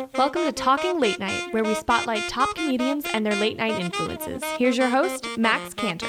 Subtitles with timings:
[0.00, 4.42] Welcome to Talking Late Night, where we spotlight top comedians and their late night influences.
[4.56, 6.06] Here's your host, Max Cantor.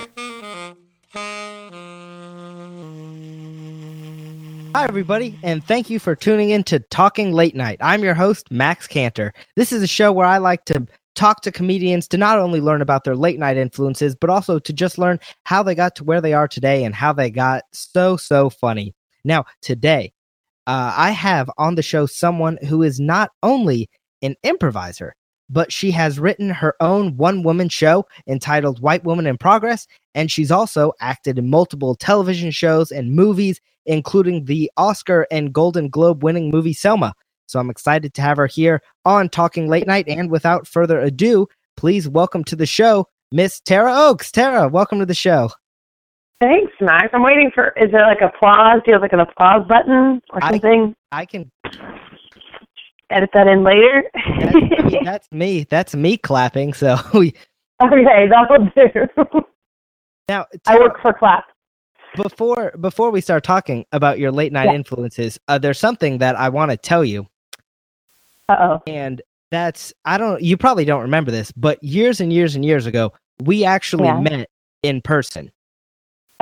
[4.74, 7.80] Hi, everybody, and thank you for tuning in to Talking Late Night.
[7.82, 9.34] I'm your host, Max Cantor.
[9.58, 12.82] This is a show where I like to talk to comedians to not only learn
[12.82, 16.22] about their late night influences, but also to just learn how they got to where
[16.22, 18.96] they are today and how they got so, so funny.
[19.26, 20.14] Now, today,
[20.68, 23.90] uh, I have on the show someone who is not only
[24.22, 25.16] an improviser,
[25.50, 29.86] but she has written her own one woman show entitled White Woman in Progress.
[30.16, 35.90] And she's also acted in multiple television shows and movies, including the Oscar and Golden
[35.90, 37.14] Globe winning movie Selma.
[37.48, 40.08] So I'm excited to have her here on Talking Late Night.
[40.08, 44.32] And without further ado, please welcome to the show, Miss Tara Ochs.
[44.32, 45.50] Tara, welcome to the show.
[46.42, 47.10] Thanks, Max.
[47.14, 47.70] I'm waiting for.
[47.78, 48.82] Is there like applause?
[48.84, 50.96] Do you have like an applause button or something?
[51.12, 51.50] I can.
[53.12, 54.04] Edit that in later.
[54.16, 55.66] That's, I mean, that's me.
[55.70, 56.74] That's me clapping.
[56.74, 57.34] So we
[57.82, 59.42] okay, that will do.
[60.30, 61.46] now I work for clap.
[62.16, 64.74] before before we start talking about your late night Yeah.
[64.76, 67.28] influences, uh, there's something that I want to tell you.
[68.50, 68.82] Uh oh.
[68.88, 69.22] and
[69.52, 73.14] that's I don't you probably don't remember this, but years and years and years ago,
[73.44, 74.22] we actually Yeah.
[74.22, 74.50] met
[74.84, 75.52] in person.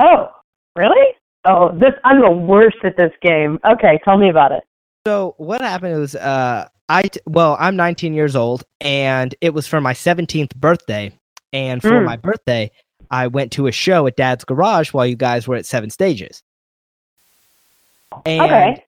[0.00, 0.28] Oh,
[0.76, 1.14] really?
[1.44, 1.92] Oh, this.
[2.04, 3.58] I'm the worst at this game.
[3.64, 4.62] Okay, tell me about it.
[5.06, 9.66] So what happened was uh I t- well, I'm 19 years old and it was
[9.66, 11.12] for my 17th birthday
[11.52, 12.04] and for Mm.
[12.04, 12.70] my birthday,
[13.10, 16.42] I went to a show at Dad's garage while you guys were at Seven Stages.
[18.26, 18.84] And okay.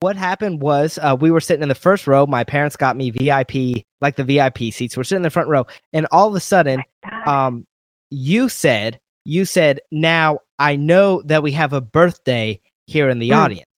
[0.00, 2.26] what happened was uh, we were sitting in the first row.
[2.26, 4.96] My parents got me VIP, like the VIP seats.
[4.96, 6.82] We're sitting in the front row, and all of a sudden,
[7.26, 7.66] um
[8.10, 13.30] you said you said now i know that we have a birthday here in the
[13.30, 13.36] Mm.
[13.36, 13.68] audience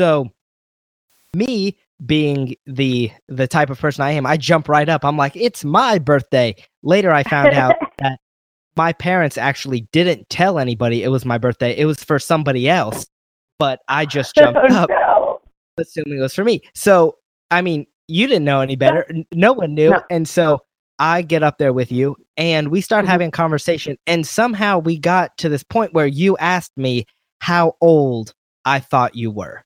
[0.00, 0.30] so
[1.34, 5.36] me being the the type of person i am i jump right up i'm like
[5.36, 8.18] it's my birthday later i found out that
[8.76, 13.06] my parents actually didn't tell anybody it was my birthday it was for somebody else
[13.58, 15.40] but i just jumped oh, up no.
[15.78, 16.60] assuming it was for me.
[16.74, 17.18] So,
[17.50, 19.06] I mean, you didn't know any better.
[19.32, 19.90] No one knew.
[19.90, 20.02] No.
[20.10, 20.60] And so
[20.98, 23.08] I get up there with you and we start Mhm.
[23.08, 23.96] having a conversation.
[24.06, 27.04] And somehow we got to this point where you asked me
[27.40, 29.64] how old I thought you were.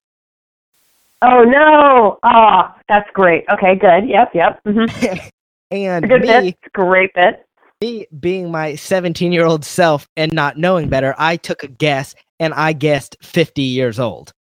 [1.22, 2.18] Oh no.
[2.24, 3.44] Ah, that's great.
[3.52, 4.08] Okay, good.
[4.08, 4.60] Yep, yep.
[4.66, 5.16] Mm-hmm.
[5.70, 6.56] and Good me, bit.
[6.72, 7.46] Great bit.
[7.80, 12.14] me being my 17 year old self and not knowing better, I took a guess
[12.40, 14.32] and I guessed 50 years old.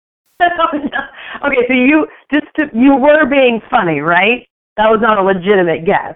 [0.42, 4.46] okay, so you just to, you were being funny, right?
[4.76, 6.14] That was not a legitimate guess.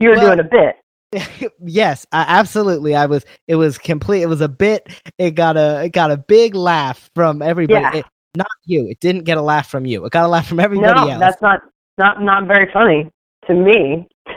[0.00, 0.76] You were well- doing a bit.
[1.64, 2.94] yes, I, absolutely.
[2.94, 3.24] I was.
[3.46, 4.22] It was complete.
[4.22, 4.88] It was a bit.
[5.18, 5.84] It got a.
[5.84, 7.80] It got a big laugh from everybody.
[7.80, 8.00] Yeah.
[8.00, 8.86] It- not you.
[8.88, 10.04] It didn't get a laugh from you.
[10.04, 11.20] It got a laugh from everybody no, else.
[11.20, 11.62] that's not
[11.96, 13.10] not not very funny
[13.46, 14.08] to me.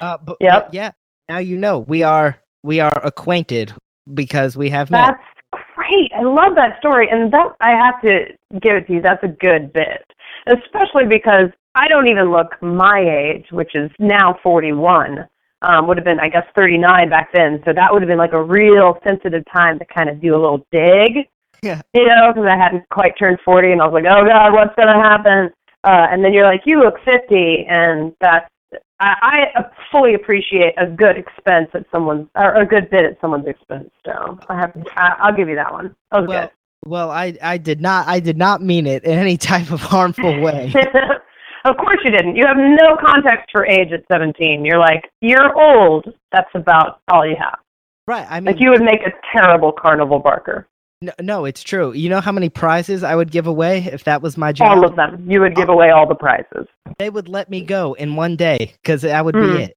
[0.00, 0.66] Uh, but, Yep.
[0.66, 0.90] but yeah.
[1.28, 3.72] Now you know we are we are acquainted
[4.12, 5.16] because we have met.
[5.52, 6.12] That's great.
[6.14, 8.26] I love that story, and that I have to
[8.60, 9.00] give it to you.
[9.00, 10.04] That's a good bit,
[10.46, 15.28] especially because I don't even look my age, which is now 41.
[15.62, 17.62] Um, would have been, I guess, 39 back then.
[17.64, 20.40] So that would have been like a real sensitive time to kind of do a
[20.40, 21.28] little dig.
[21.62, 21.80] Yeah.
[21.94, 24.74] You know, because I hadn't quite turned 40, and I was like, oh God, what's
[24.76, 25.50] going to happen?
[25.84, 28.50] Uh, and then you're like, you look 50, and that's
[28.98, 33.46] I, I fully appreciate a good expense at someone's or a good bit at someone's
[33.46, 33.90] expense.
[34.04, 35.94] So I have, I, I'll give you that one.
[36.10, 36.50] That Well,
[36.86, 40.40] well, I I did not I did not mean it in any type of harmful
[40.40, 40.72] way.
[41.68, 42.36] of course you didn't.
[42.36, 44.64] You have no context for age at 17.
[44.64, 46.12] You're like, you're old.
[46.32, 47.58] That's about all you have.
[48.06, 48.26] right.
[48.28, 50.66] I mean, Like you would make a terrible carnival barker.
[51.02, 51.92] no, no, it's true.
[51.92, 54.70] You know how many prizes I would give away if that was my job?
[54.70, 55.24] All of them.
[55.30, 56.66] You would give away all the prizes.
[56.98, 59.42] They would let me go in one day because that would Hmm.
[59.56, 59.76] be it.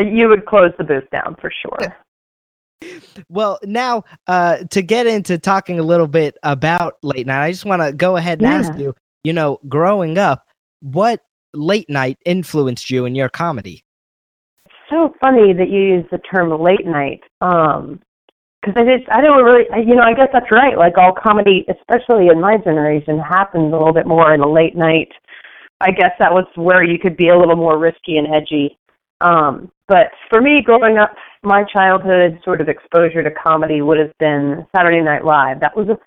[0.00, 1.96] You would close the booth down for sure.
[3.28, 7.64] Well, now uh, to get into talking a little bit about late night, I just
[7.64, 8.94] want to go ahead and ask you.
[9.24, 10.46] You know, growing up,
[10.80, 11.20] what
[11.54, 13.84] late night influenced you in your comedy?
[14.64, 17.22] It's so funny that you use the term late night.
[17.40, 18.00] Um,
[18.60, 20.76] because I just I don't really you know I guess that's right.
[20.76, 24.76] Like all comedy, especially in my generation, happens a little bit more in a late
[24.76, 25.10] night.
[25.80, 28.76] I guess that was where you could be a little more risky and edgy.
[29.20, 34.12] Um, but for me, growing up, my childhood sort of exposure to comedy would have
[34.18, 35.60] been Saturday Night Live.
[35.60, 35.98] That was a,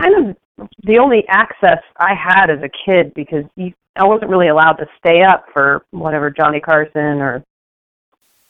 [0.00, 4.48] kind of the only access I had as a kid because you, I wasn't really
[4.48, 7.44] allowed to stay up for whatever Johnny Carson or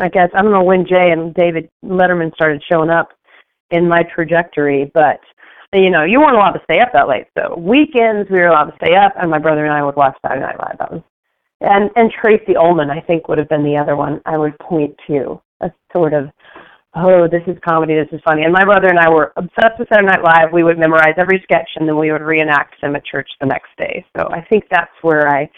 [0.01, 3.11] I guess I don't know when Jay and David Letterman started showing up
[3.71, 5.21] in my trajectory, but
[5.73, 7.27] you know, you weren't allowed to stay up that late.
[7.39, 10.17] So weekends we were allowed to stay up, and my brother and I would watch
[10.21, 10.79] Saturday Night Live.
[10.79, 11.03] That was,
[11.61, 14.95] and and Tracey Ullman, I think, would have been the other one I would point
[15.07, 15.41] to.
[15.61, 16.29] A sort of,
[16.95, 18.43] oh, this is comedy, this is funny.
[18.43, 20.53] And my brother and I were obsessed with Saturday Night Live.
[20.53, 23.71] We would memorize every sketch, and then we would reenact them at church the next
[23.79, 24.05] day.
[24.17, 25.51] So I think that's where I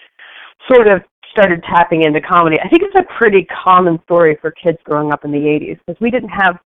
[0.72, 1.02] sort of
[1.32, 2.56] started tapping into comedy.
[2.64, 6.00] I think it's a pretty common story for kids growing up in the 80s because
[6.00, 6.58] we didn't have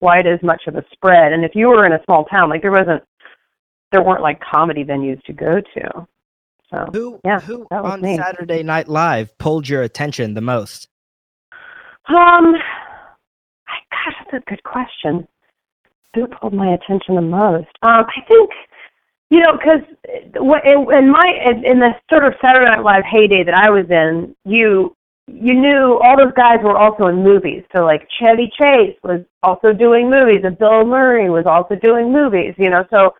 [0.00, 1.32] quite as much of a spread.
[1.32, 3.02] And if you were in a small town, like there wasn't,
[3.92, 6.06] there weren't like comedy venues to go to.
[6.70, 8.16] So Who yeah, who on me.
[8.16, 10.88] Saturday Night Live pulled your attention the most?
[12.08, 12.54] Um,
[13.94, 15.26] gosh, that's a good question.
[16.14, 17.70] Who pulled my attention the most?
[17.82, 18.50] Um, I think,
[19.30, 19.82] you know, because
[20.34, 21.26] in, my
[21.64, 24.96] in the sort of Saturday Night Live heyday that I was in, you
[25.26, 27.64] you knew all those guys were also in movies.
[27.74, 32.54] So like Chevy Chase was also doing movies, and Bill Murray was also doing movies.
[32.58, 33.14] You know, so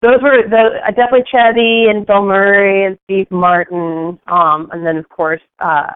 [0.00, 4.96] those were the uh, definitely Chevy and Bill Murray and Steve Martin, um, and then
[4.96, 5.92] of course uh,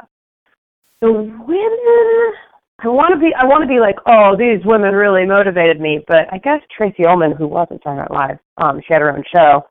[1.00, 2.32] the women.
[2.80, 3.34] I want to be.
[3.34, 6.04] I want to be like, oh, these women really motivated me.
[6.06, 9.24] But I guess Tracey Ullman, who wasn't Saturday Night Live, um, she had her own
[9.34, 9.66] show,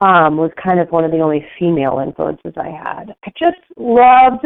[0.00, 3.14] um, was kind of one of the only female influences I had.
[3.24, 4.44] I just loved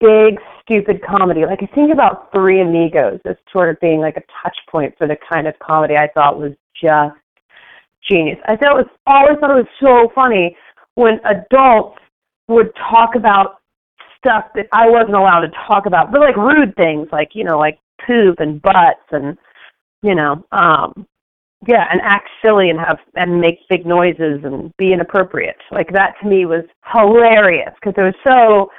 [0.00, 1.44] big, stupid comedy.
[1.44, 5.06] Like I think about Three Amigos as sort of being like a touch point for
[5.06, 7.16] the kind of comedy I thought was just
[8.08, 8.38] genius.
[8.46, 10.56] I thought it was always thought it was so funny
[10.94, 11.98] when adults
[12.48, 13.58] would talk about
[14.26, 17.58] stuff that I wasn't allowed to talk about, but like rude things, like you know,
[17.58, 19.38] like poop and butts and
[20.02, 21.06] you know, um,
[21.66, 25.56] yeah, and act silly and have and make big noises and be inappropriate.
[25.70, 28.70] Like that to me was hilarious because it was so,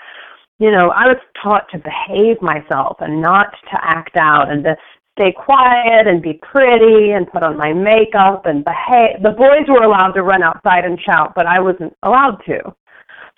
[0.59, 4.75] you know, I was taught to behave myself and not to act out and to
[5.17, 9.23] stay quiet and be pretty and put on my makeup and behave.
[9.23, 12.59] The boys were allowed to run outside and shout, but I wasn't allowed to.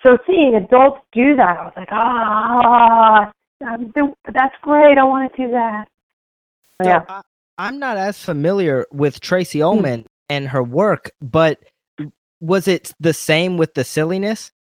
[0.02, 3.30] So seeing adults do that, I was like, ah,
[3.66, 3.92] I'm
[4.32, 4.98] that's great.
[4.98, 5.88] I want to do that.
[6.82, 7.02] So yeah.
[7.08, 7.22] I,
[7.58, 9.20] I'm not as familiar with Hmm.
[9.20, 11.58] Tracey Ullman and her work, but
[12.40, 14.52] was it the same with the silliness?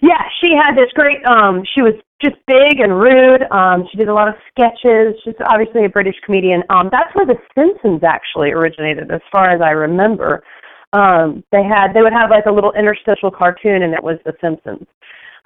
[0.00, 1.24] Yeah, she had this great.
[1.26, 3.42] Um, she was just big and rude.
[3.50, 5.14] Um, she did a lot of sketches.
[5.24, 6.62] She's obviously a British comedian.
[6.70, 10.42] Um, that's where The Simpsons actually originated, as far as I remember.
[10.92, 14.34] Um, they had they would have like a little interstitial cartoon, and it was The
[14.40, 14.86] Simpsons.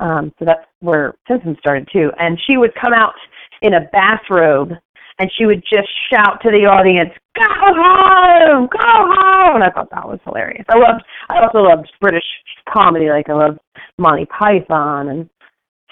[0.01, 2.11] Um, so that's where Simpsons started too.
[2.19, 3.15] And she would come out
[3.63, 4.73] in a bathrobe,
[5.19, 9.91] and she would just shout to the audience, "Go home, go home!" And I thought
[9.91, 10.65] that was hilarious.
[10.69, 11.05] I loved.
[11.29, 12.27] I also loved British
[12.69, 13.09] comedy.
[13.09, 13.59] Like I loved
[13.99, 15.31] Monty Python, and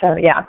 [0.03, 0.45] so yeah,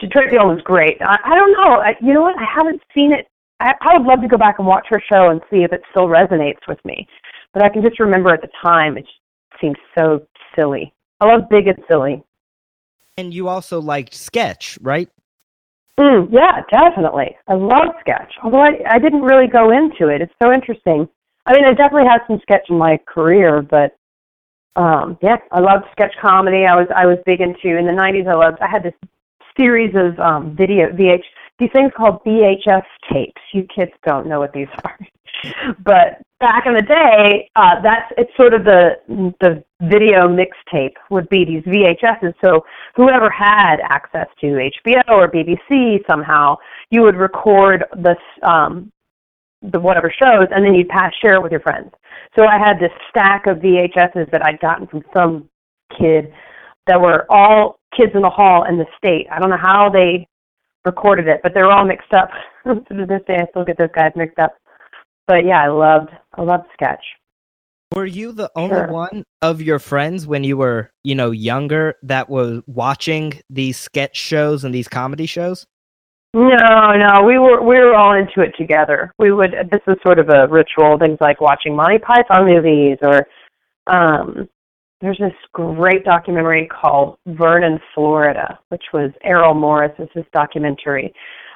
[0.00, 1.00] she, Tracey Ullman's great.
[1.00, 1.80] I, I don't know.
[1.80, 2.38] I, you know what?
[2.38, 3.26] I haven't seen it.
[3.60, 5.82] I, I would love to go back and watch her show and see if it
[5.90, 7.06] still resonates with me.
[7.52, 9.06] But I can just remember at the time it
[9.60, 10.26] seemed so
[10.56, 10.92] silly.
[11.20, 12.22] I love big and silly.
[13.16, 15.08] And you also liked sketch, right?
[16.00, 17.36] Mm, yeah, definitely.
[17.46, 18.32] I love sketch.
[18.42, 20.22] Although I, I didn't really go into it.
[20.22, 21.08] It's so interesting.
[21.44, 23.96] I mean, I definitely had some sketch in my career, but
[24.74, 26.64] um, yeah, I loved sketch comedy.
[26.64, 28.26] I was I was big into in the '90s.
[28.26, 28.58] I loved.
[28.62, 28.94] I had this
[29.58, 31.24] series of um, video VH
[31.58, 33.40] these things called VHS tapes.
[33.52, 34.98] You kids don't know what these are,
[35.84, 38.96] but back in the day, uh, that's it's sort of the
[39.40, 42.34] the video mixtape would be these VHSs.
[42.40, 46.56] So whoever had access to HBO or BBC somehow,
[46.90, 48.92] you would record this um,
[49.62, 51.90] the whatever shows, and then you'd pass share it with your friends.
[52.36, 55.48] So I had this stack of VHSs that I'd gotten from some
[55.98, 56.32] kid
[56.86, 59.26] that were all kids in the hall in the state.
[59.30, 60.26] I don't know how they
[60.84, 62.30] recorded it, but they were all mixed up.
[62.64, 64.56] to this day, I still get those guys mixed up.
[65.26, 67.04] But yeah, I loved I loved sketch.
[67.94, 68.90] Were you the only Sure.
[68.90, 74.16] one of your friends when you were, you know, younger that was watching these sketch
[74.16, 75.66] shows and these comedy shows?
[76.34, 79.12] No, no, we were we were all into it together.
[79.18, 83.26] We would this was sort of a ritual, things like watching Monty Python movies or
[83.86, 84.48] um
[85.02, 91.12] there's this great documentary called Vernon, Florida, which was Errol Morris is documentary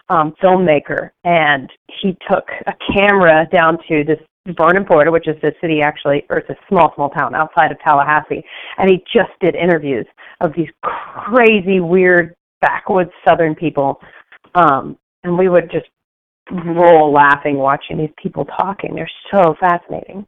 [0.08, 1.70] um filmmaker and
[2.02, 4.18] he took a camera down to this
[4.56, 7.80] Vernon, Florida, which is a city actually or it's a small, small town outside of
[7.80, 8.44] Tallahassee
[8.78, 10.06] and he just did interviews
[10.40, 14.00] of these crazy, weird backwoods southern people
[14.54, 15.86] um, and we would just
[16.50, 18.94] roll laughing watching these people talking.
[18.94, 20.26] They're so fascinating.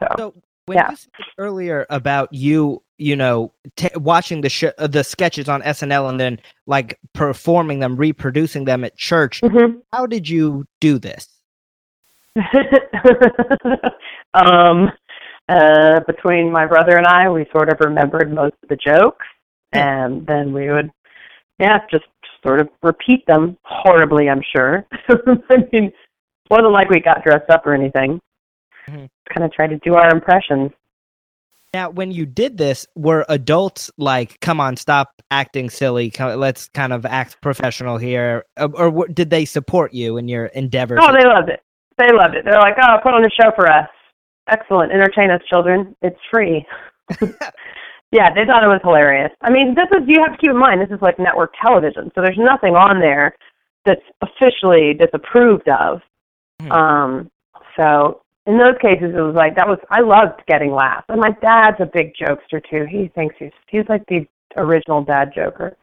[0.00, 0.34] So, So
[0.66, 0.90] when Yeah.
[0.90, 5.62] you said earlier about you, you know, t- watching the sh- uh, the sketches on
[5.62, 9.80] SNL and then like performing them, reproducing them at church, Mhm.
[9.92, 11.26] how did you do this?
[14.32, 14.92] Um,
[15.48, 19.26] uh, between my brother and I, we sort of remembered most of the jokes,
[19.72, 20.90] and then we would,
[21.58, 22.04] yeah, just
[22.46, 24.28] sort of repeat them horribly.
[24.30, 24.86] I'm sure.
[25.08, 25.94] I mean, it
[26.48, 28.20] wasn't like we got dressed up or anything.
[28.88, 29.08] Mhm.
[29.34, 30.70] Kind of tried to do our impressions.
[31.72, 36.12] Now, when you did this, were adults like, "Come on, stop acting silly.
[36.18, 40.98] Let's kind of act professional here," or, or did they support you in your endeavor?
[41.00, 41.62] Oh, they loved it.
[42.00, 42.44] They loved it.
[42.44, 43.88] They're like, oh, put on a show for us.
[44.48, 44.90] Excellent.
[44.90, 45.94] Entertain us, children.
[46.00, 46.64] It's free.
[48.10, 49.30] yeah, they thought it was hilarious.
[49.42, 52.10] I mean, this is, you have to keep in mind, this is like network television.
[52.14, 53.36] So there's nothing on there
[53.84, 56.00] that's officially disapproved of.
[56.62, 56.72] Mhm.
[56.72, 57.30] Um,
[57.76, 61.06] so in those cases, it was like, that was, I loved getting laughs.
[61.08, 62.86] And my dad's a big jokester too.
[62.90, 65.76] He thinks he's, he's like the original dad joker.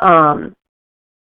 [0.00, 0.54] Um,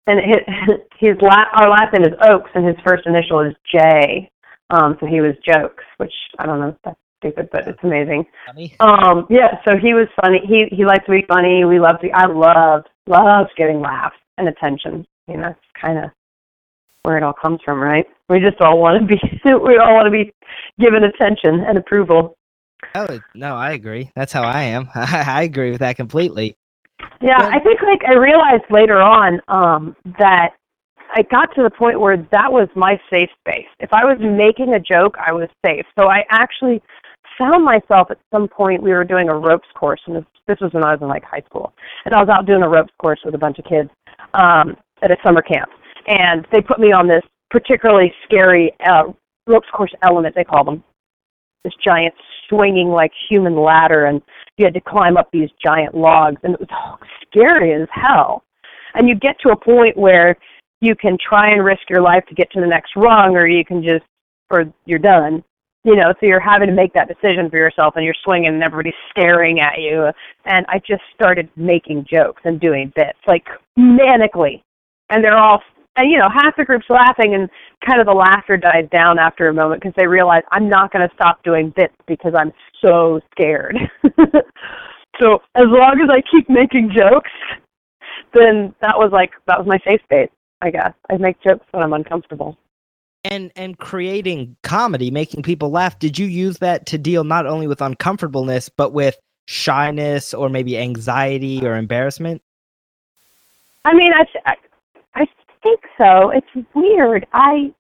[0.07, 4.29] and his, his la- our last name is Ochs, and his first initial is J.
[4.69, 8.25] Um, so he was Jokes, which I don't know, that's stupid, but it's amazing.
[8.45, 8.75] Funny?
[8.79, 10.41] Um, yeah, so he was funny.
[10.45, 11.63] He he liked to be funny.
[11.65, 12.09] We loved to.
[12.11, 15.05] I loved loved getting laughs and attention.
[15.27, 16.11] You know, it's kind of
[17.03, 18.05] where it all comes from, right?
[18.29, 19.19] We just all want to be.
[19.45, 20.31] we all want to be
[20.79, 22.35] given attention and approval.
[22.95, 24.11] Oh no, I agree.
[24.15, 24.89] That's how I am.
[24.95, 26.55] I agree with that completely.
[27.21, 30.51] Yeah, Well- I think like I realized later on um that
[31.15, 33.67] I got to the point where that was my safe space.
[33.79, 35.85] If I was making a joke, I was safe.
[35.97, 36.81] So I actually
[37.37, 40.73] found myself at some point we were doing a ropes course and this, this was
[40.73, 41.71] when I was in like high school.
[42.05, 43.89] And I was out doing a ropes course with a bunch of kids
[44.33, 45.69] um at a summer camp.
[46.07, 49.03] And they put me on this particularly scary uh
[49.45, 50.83] ropes course element they call them.
[51.63, 52.13] This giant
[52.49, 54.21] swinging like human ladder and
[54.57, 56.99] you had to climb up these giant logs and it was
[57.29, 58.43] scary as hell.
[58.95, 60.37] And you get to a point where
[60.81, 63.65] you can try and risk your life to get to the next rung or you
[63.65, 64.05] can just
[64.49, 65.43] or you're done.
[65.83, 68.63] You know so you're having to make that decision for yourself and you're swinging and
[68.63, 70.09] everybody's staring at you.
[70.45, 73.45] And i just started making jokes and doing bits like
[73.77, 74.61] manically.
[75.09, 75.61] And they're all
[75.97, 77.49] and you know half the group's laughing and
[77.85, 81.07] kind of the laughter dies down after a moment because they realize i'm not going
[81.07, 83.75] to stop doing bits because i'm so scared
[85.19, 87.31] so as long as i keep making jokes
[88.33, 90.29] then that was like that was my safe space
[90.61, 92.57] i guess i make jokes when i'm uncomfortable
[93.23, 95.97] And and creating comedy, making people laugh.
[95.99, 100.77] Did you use that to deal not only with uncomfortableness but with shyness or maybe
[100.77, 102.41] anxiety or embarrassment?
[103.85, 104.55] I mean, I, I, I
[105.67, 106.31] think so.
[106.31, 107.25] It's weird.
[107.33, 107.73] I,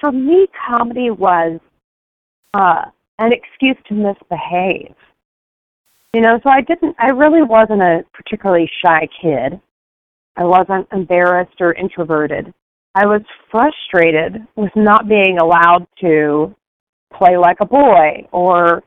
[0.00, 1.60] for me, comedy was
[2.54, 2.84] uh,
[3.18, 4.94] an excuse to misbehave.
[6.14, 6.96] You know, so I didn't.
[6.98, 9.60] I really wasn't a particularly shy kid.
[10.36, 12.52] I wasn't embarrassed or introverted.
[12.94, 16.54] I was frustrated with not being allowed to
[17.12, 18.82] play like a boy or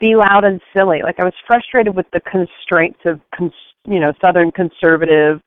[0.00, 1.00] be loud and silly.
[1.02, 3.52] Like I was frustrated with the constraints of, cons-
[3.86, 5.40] you know, Southern conservative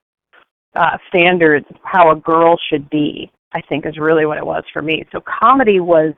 [0.76, 3.32] uh, standards of how a girl should be.
[3.54, 5.06] I think is really what it was for me.
[5.14, 6.14] So comedy was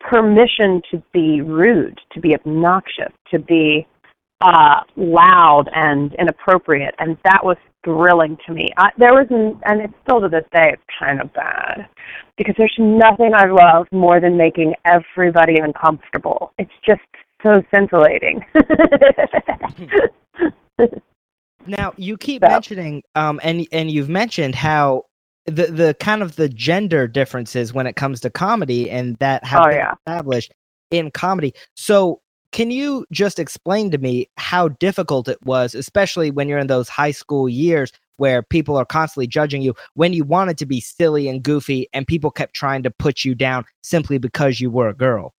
[0.00, 3.86] permission to be rude, to be obnoxious, to be
[4.40, 8.68] uh, loud and inappropriate, and that was thrilling to me.
[8.76, 11.88] I, there was, an, and it's still to this day, it's kind of bad
[12.36, 16.52] because there's nothing I love more than making everybody uncomfortable.
[16.58, 17.00] It's just
[17.42, 18.44] so scintillating.
[21.66, 25.04] Now you keep So- mentioning, um, and and you've mentioned how
[25.46, 29.60] the the kind of the gender differences when it comes to comedy and that have
[29.62, 29.94] Oh, been yeah.
[30.06, 30.52] established
[30.90, 31.54] in comedy.
[31.74, 32.20] So
[32.52, 36.88] can you just explain to me how difficult it was, especially when you're in those
[36.88, 41.28] high school years where people are constantly judging you, when you wanted to be silly
[41.28, 44.94] and goofy, and people kept trying to put you down simply because you were a
[44.94, 45.32] girl?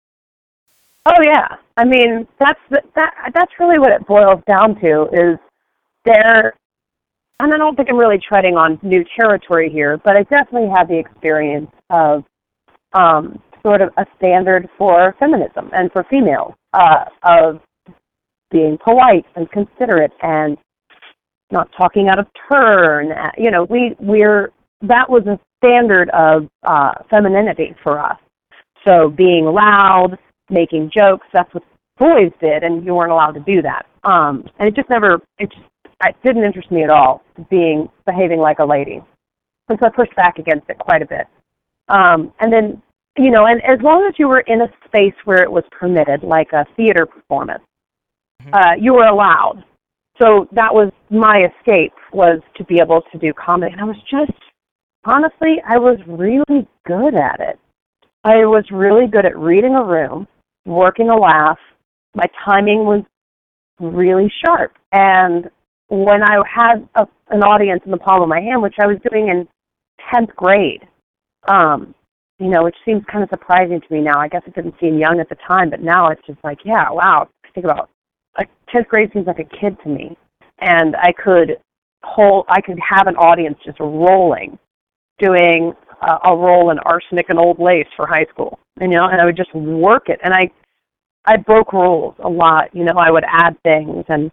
[1.05, 5.39] Oh yeah, I mean that's the, that that's really what it boils down to is
[6.05, 6.55] there.
[7.41, 10.89] And I don't think I'm really treading on new territory here, but I definitely had
[10.89, 12.25] the experience of
[12.93, 17.61] um, sort of a standard for feminism and for females uh, of
[18.51, 20.57] being polite and considerate and
[21.51, 23.13] not talking out of turn.
[23.13, 28.19] Uh, You know, we we're that was a standard of uh, femininity for us.
[28.87, 30.19] So being loud,
[30.51, 31.63] making jokes, that's what
[31.99, 33.87] boys did, and you weren't allowed to do that.
[34.05, 35.63] Um, and it just never, it just,
[36.05, 39.03] it didn't interest me at all, being, behaving like a lady.
[39.69, 41.27] And so I pushed back against it quite a bit.
[41.89, 42.83] Um, and then,
[43.19, 46.23] you know, and as long as you were in a space where it was permitted,
[46.23, 47.63] like a theater performance,
[48.43, 48.55] Mhm.
[48.55, 49.65] uh, you were allowed.
[50.21, 53.73] So that was my escape, was to be able to do comedy.
[53.73, 54.39] And I was just,
[55.05, 57.59] honestly, I was really good at it.
[58.25, 60.29] I was really good at reading a room,
[60.65, 61.59] working a laugh.
[62.15, 63.03] My timing was
[63.81, 64.77] really sharp.
[64.93, 65.51] And
[65.93, 68.97] when I had a, an audience in the palm of my hand, which I was
[69.11, 69.47] doing in
[70.13, 70.89] 10th grade,
[71.49, 71.95] um,
[72.39, 74.19] you know, which seems kind of surprising to me now.
[74.19, 76.91] I guess it didn't seem young at the time, but now it's just like, yeah,
[76.91, 77.29] wow.
[77.55, 77.91] Think about
[78.39, 80.17] like 10th grade seems like a kid to me.
[80.61, 81.59] And I could
[82.03, 84.59] whole I could have an audience just rolling,
[85.19, 89.21] doing uh, a role in arsenic and old lace for high school, you know, and
[89.21, 90.21] I would just work it.
[90.25, 90.51] And I,
[91.27, 94.07] I broke rules a lot, you know, I would add things.
[94.09, 94.31] And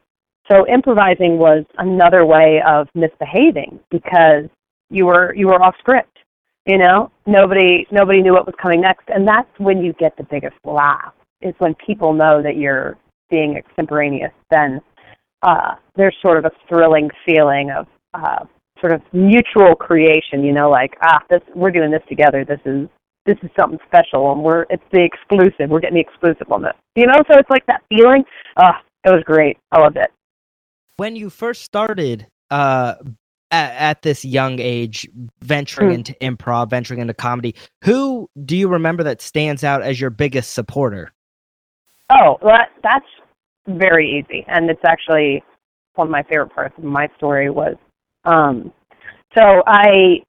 [0.52, 4.46] so improvising was another way of misbehaving because
[4.90, 6.20] you were, you were off script
[6.70, 10.24] you know, nobody nobody knew what was coming next, and that's when you get the
[10.24, 11.14] biggest laugh.
[11.42, 12.96] Is when people know that you're
[13.30, 14.32] being extemporaneous.
[14.52, 14.80] Then
[15.42, 18.46] uh, there's sort of a thrilling feeling of uh,
[18.80, 20.44] sort of mutual creation.
[20.44, 22.46] You know, like ah, this we're doing this together.
[22.46, 22.88] This is
[23.26, 25.72] this is something special, and we're it's the exclusive.
[25.72, 26.76] We're getting the exclusive on this.
[26.96, 28.24] You know, so it's like that feeling.
[28.58, 29.58] Ah, it was great.
[29.72, 30.12] I loved it.
[31.00, 32.96] When you first started uh,
[33.52, 35.08] at, at this young age
[35.42, 35.96] venturing mm.
[35.96, 37.56] into improv, venturing into comedy.
[37.84, 41.12] Who do you remember that stands out as your biggest supporter?
[42.12, 43.06] Oh, that, that's
[43.68, 45.44] very easy, and it's actually
[45.96, 47.76] one of my favorite parts of my story was.
[48.26, 48.74] Um,
[49.38, 50.24] so I,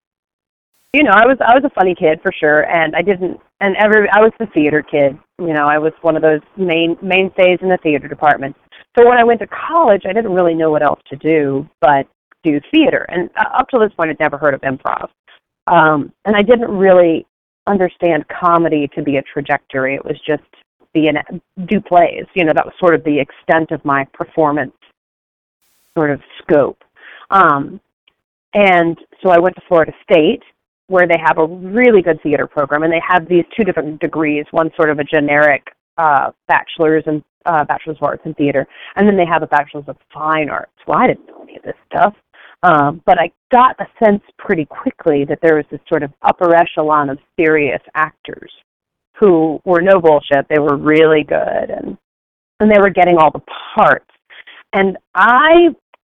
[0.93, 3.77] you know, I was I was a funny kid for sure, and I didn't, and
[3.77, 5.19] every I was the theater kid.
[5.39, 8.57] You know, I was one of those main mainstays in the theater department.
[8.99, 12.09] So when I went to college, I didn't really know what else to do, but
[12.43, 13.07] do theater.
[13.09, 15.09] And uh, up to this point, I'd never heard of improv.
[15.69, 17.25] Um, and I didn't really
[17.67, 19.95] understand comedy to be a trajectory.
[19.95, 20.43] It was just
[20.93, 21.17] be in
[21.67, 22.25] do plays.
[22.35, 24.73] You know, that was sort of the extent of my performance
[25.95, 26.83] sort of scope.
[27.31, 27.81] Um,
[28.55, 30.43] and so I went to Florida State,
[30.91, 34.45] where they have a really good theater program, and they have these two different degrees.
[34.51, 35.63] One sort of a generic
[35.97, 38.67] uh, bachelor's and uh, bachelor's of arts in theater,
[38.97, 40.73] and then they have a bachelor's of fine arts.
[40.87, 42.15] Well, I didn't know any of this stuff.
[42.63, 46.55] Um, but I got a sense pretty quickly that there was this sort of upper
[46.55, 48.53] echelon of serious actors
[49.19, 50.47] who were no bullshit.
[50.49, 51.97] They were really good and
[52.61, 53.41] and they were getting all the
[53.75, 54.11] parts.
[54.75, 55.69] And I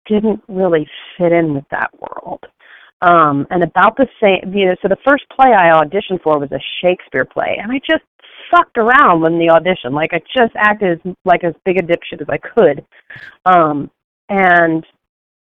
[0.06, 2.44] didn't really fit in with that world.
[3.02, 6.50] Um, and about the same, you know, so the first play I auditioned for was
[6.52, 8.04] a Shakespeare play, and I just
[8.50, 9.92] sucked around in the audition.
[9.92, 12.84] Like I just acted as, like as big a dipshit as I could.
[13.44, 13.90] Um,
[14.28, 14.84] and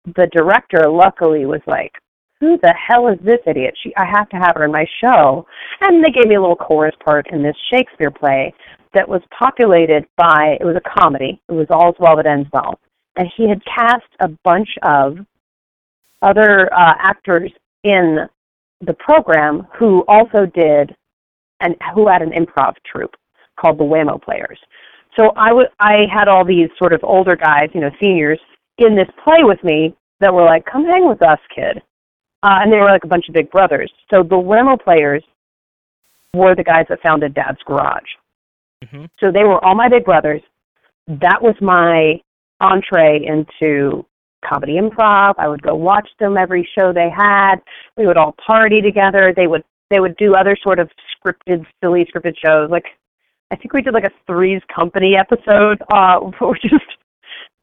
[0.05, 1.93] the director luckily was like,
[2.41, 3.75] who the hell is this idiot?
[3.83, 5.47] She, I have to have her in my show.
[5.81, 8.53] And they gave me a little chorus part in this Shakespeare play
[8.95, 11.41] that was populated by, it was a comedy.
[11.49, 12.79] It was All's Well That Ends Well.
[13.17, 15.19] And he had cast a bunch of
[16.23, 17.51] other uh, actors
[17.85, 18.19] in
[18.81, 20.95] the program who also did,
[21.61, 23.15] and who had an improv troupe
[23.61, 24.59] called the Whammo Players.
[25.17, 28.41] So I, w- I had all these sort of older guys, you know, seniors,
[28.79, 31.83] in this play with me that were like, "Come hang with us, kid,"
[32.43, 33.93] uh, and they were like a bunch of big brothers.
[34.13, 35.23] So the Whammo players
[36.35, 38.09] were the guys that founded Dad's Garage.
[38.85, 39.05] Mm-hmm.
[39.21, 40.41] So they were all my big brothers.
[41.07, 42.21] That was my
[42.61, 44.05] entree into
[44.43, 45.35] comedy improv.
[45.39, 47.57] I would go watch them every show they had.
[47.97, 49.33] We would all party together.
[49.35, 52.71] They would they would do other sort of scripted, silly scripted shows.
[52.71, 52.87] Like
[53.53, 56.85] I think we did like a Three's Company episode, uh, where just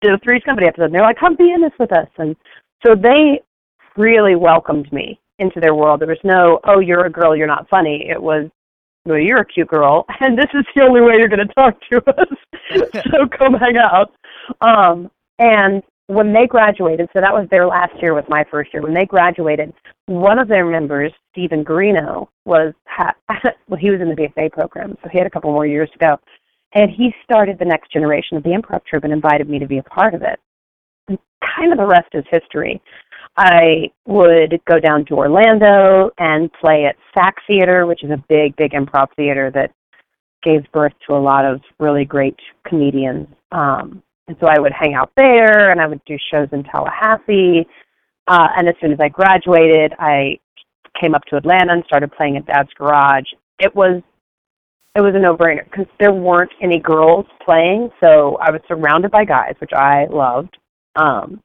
[0.01, 0.85] did a Three's Company episode.
[0.85, 2.07] And they're like, come be in this with us.
[2.17, 2.35] And
[2.85, 3.41] so they
[3.97, 6.01] really welcomed me into their world.
[6.01, 8.07] There was no, oh, you're a girl, you're not funny.
[8.07, 8.49] It was,
[9.05, 11.77] well, you're a cute girl, and this is the only way you're going to talk
[11.89, 12.27] to us.
[13.11, 14.13] so come hang out.
[14.61, 18.81] Um, and when they graduated, so that was their last year, was my first year.
[18.81, 19.71] When they graduated,
[20.07, 23.13] one of their members, Stephen Greeno, was ha-
[23.67, 25.99] well, he was in the BFA program, so he had a couple more years to
[25.99, 26.17] go.
[26.73, 29.77] And he started the next generation of the improv troupe and invited me to be
[29.77, 30.39] a part of it.
[31.09, 31.19] And
[31.55, 32.81] kind of the rest is history.
[33.37, 38.55] I would go down to Orlando and play at SAK Theater, which is a big,
[38.55, 39.71] big improv theater that
[40.41, 43.27] gave birth to a lot of really great comedians.
[43.51, 47.67] Um, and so I would hang out there and I would do shows in Tallahassee.
[48.27, 50.37] Uh, and as soon as I graduated, I
[51.01, 53.25] came up to Atlanta and started playing at Dad's Garage.
[53.59, 54.03] It was
[54.95, 59.25] it was a no-brainer because there weren't any girls playing, so I was surrounded by
[59.25, 60.57] guys, which I loved.
[60.95, 61.41] Um,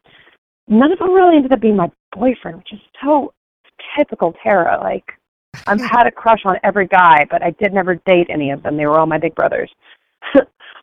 [0.68, 3.32] none of them really ended up being my boyfriend, which is so
[3.96, 4.78] typical Tara.
[4.80, 5.04] Like,
[5.66, 8.76] I've had a crush on every guy, but I did never date any of them.
[8.76, 9.70] They were all my big brothers.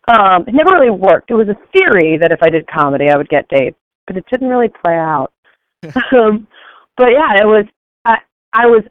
[0.08, 1.30] Um, it never really worked.
[1.30, 4.26] It was a theory that if I did comedy, I would get dates, but it
[4.32, 5.32] didn't really play out.
[5.84, 6.48] um,
[6.98, 7.66] but yeah, it was.
[8.06, 8.18] I
[8.54, 8.84] I was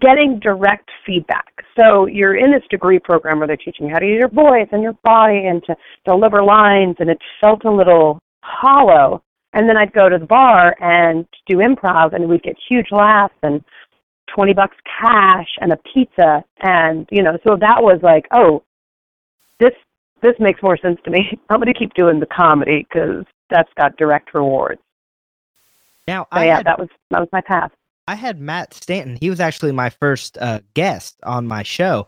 [0.00, 1.64] getting direct feedback.
[1.76, 4.68] so you're in this degree program where they're teaching you how to use your voice
[4.72, 9.22] and your body and to deliver lines, and it felt a little hollow.
[9.52, 13.34] And then I'd go to the bar and do improv, and we'd get huge laughs
[13.42, 13.64] and
[14.34, 16.44] 20 bucks cash and a pizza.
[16.60, 18.62] And, you know, so that was like, oh,
[19.60, 19.72] this
[20.22, 21.38] this makes more sense to me.
[21.50, 24.80] I'm going to keep doing the comedy because that's got direct rewards.
[26.08, 27.72] Now, so, I yeah, had, that was that was my path.
[28.06, 29.18] I had Matt Stanton.
[29.20, 32.06] He was actually my first uh, guest on my show,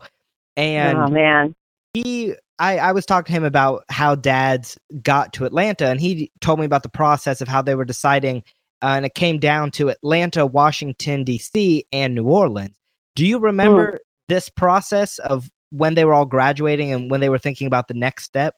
[0.55, 1.53] and oh man,
[1.93, 6.31] he I, I was talking to him about how dads got to Atlanta, and he
[6.41, 8.43] told me about the process of how they were deciding,
[8.81, 12.75] uh, and it came down to Atlanta, Washington D.C., and New Orleans.
[13.15, 13.97] Do you remember Mm.
[14.29, 17.93] this process of when they were all graduating and when they were thinking about the
[17.93, 18.55] next step?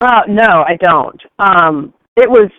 [0.00, 1.22] Oh no, I don't.
[1.38, 2.50] Um, it was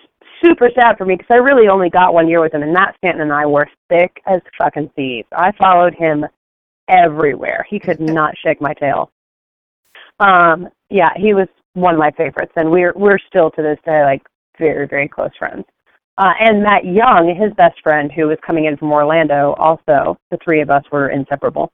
[0.44, 2.96] super sad for me because I really only got one year with him, and Matt
[2.98, 5.28] Stanton and I were thick as fucking thieves.
[5.32, 6.26] I followed him
[6.88, 7.66] everywhere.
[7.70, 9.12] He could not shake my tail.
[10.20, 14.04] Um, yeah, he was one of my favorites, and we're we're still to this day
[14.04, 14.24] like
[14.58, 15.66] very very close friends.
[16.18, 20.38] Uh, and Matt Young, his best friend, who was coming in from Orlando, also the
[20.44, 21.72] three of us were inseparable.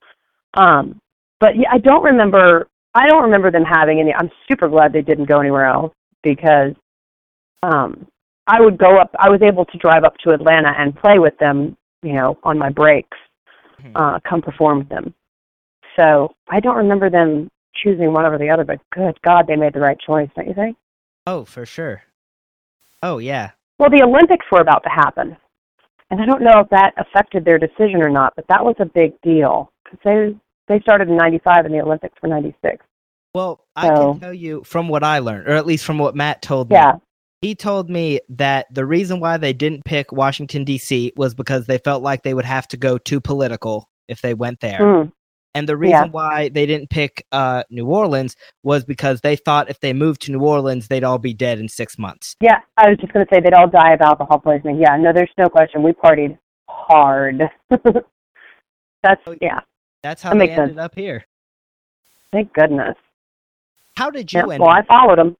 [0.56, 1.00] Um,
[1.40, 2.68] but yeah, I don't remember.
[2.96, 4.14] I don't remember them having any.
[4.14, 6.74] I'm super glad they didn't go anywhere else because
[7.64, 8.08] um,
[8.48, 9.16] I would go up.
[9.20, 12.58] I was able to drive up to Atlanta and play with them, you know, on
[12.58, 13.18] my breaks,
[13.82, 13.92] Mhm.
[13.96, 15.14] uh, come perform with them.
[15.98, 18.64] So I don't remember them choosing one over the other.
[18.64, 20.78] But good God, they made the right choice, don't you think?
[21.26, 22.04] Oh, for sure.
[23.02, 23.52] Oh yeah.
[23.80, 25.36] Well, the Olympics were about to happen,
[26.12, 28.34] and I don't know if that affected their decision or not.
[28.36, 30.36] But that was a big deal because they
[30.68, 32.86] they started in '95 and the Olympics were '96.
[33.34, 36.16] Well, I So- can tell you from what I learned, or at least from what
[36.16, 36.76] Matt told me.
[36.76, 36.94] Yeah.
[37.42, 41.12] He told me that the reason why they didn't pick Washington D.C.
[41.18, 44.62] was because they felt like they would have to go too political if they went
[44.62, 44.80] there.
[44.80, 45.12] Mm.
[45.56, 46.12] And the reason Yeah.
[46.12, 50.32] why they didn't pick uh, New Orleans was because they thought if they moved to
[50.32, 52.36] New Orleans, they'd all be dead in six months.
[52.40, 54.78] Yeah, I was just going to say they'd all die of alcohol poisoning.
[54.80, 55.84] Yeah, no, there's no question.
[55.84, 56.38] We partied
[56.70, 57.42] hard.
[59.04, 59.60] That's yeah.
[60.04, 60.80] That's how That they ended sense.
[60.80, 61.26] up here.
[62.32, 62.96] Thank goodness.
[63.98, 64.58] How did you Yeah.
[64.58, 65.38] Well, I followed him.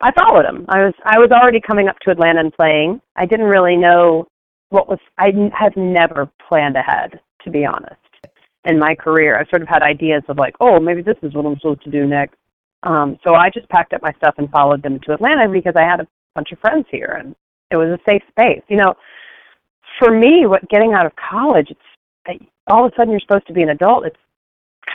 [0.00, 0.66] I followed him.
[0.68, 3.00] I was I was already coming up to Atlanta and playing.
[3.16, 4.26] I didn't really know
[4.68, 4.98] what was.
[5.18, 7.94] I have never planned ahead, to be honest.
[8.64, 11.46] In my career, I sort of had ideas of like, oh, maybe this is what
[11.46, 12.36] I'm supposed to do next.
[12.82, 15.84] Um, so I just packed up my stuff and followed them to Atlanta because I
[15.84, 17.34] had a bunch of friends here, and
[17.70, 18.62] it was a safe space.
[18.68, 18.94] You know,
[19.98, 21.80] for me, what getting out of college, it's
[22.68, 24.06] all of a sudden you're supposed to be an adult.
[24.06, 24.16] It's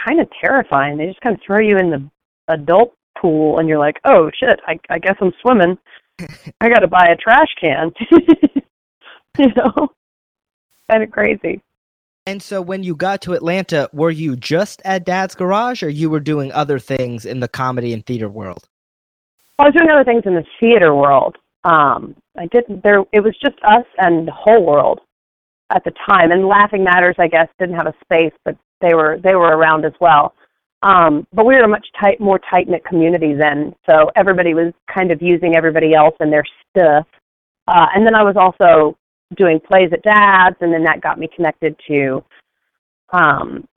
[0.06, 0.98] kind of terrifying.
[0.98, 2.10] They just kind of throw you in the
[2.48, 5.78] adult pool, and you're like, oh shit, I, I guess I'm swimming.
[6.62, 7.92] I got to buy a trash can.
[9.40, 9.90] you know,
[10.90, 11.62] kind of crazy.
[12.28, 16.10] And so when you got to Atlanta, were you just at Dad's Garage or you
[16.10, 18.68] were doing other things in the comedy and theater world?
[19.58, 21.38] I was doing other things in the theater world.
[21.64, 22.84] Um, I didn't.
[22.84, 25.02] There, it was just us and the whole world
[25.76, 26.32] at the time.
[26.32, 29.86] And Laughing Matters, I guess, didn't have a space, but they were they were around
[29.86, 30.34] as well.
[30.84, 34.74] Um, but we were a much tight, more tight knit community then, so everybody was
[34.92, 37.06] kind of using everybody else and their stuff.
[37.68, 38.98] Uh, and then I was also
[39.38, 42.24] doing plays at Dad's, and then that got me connected to
[43.14, 43.68] um,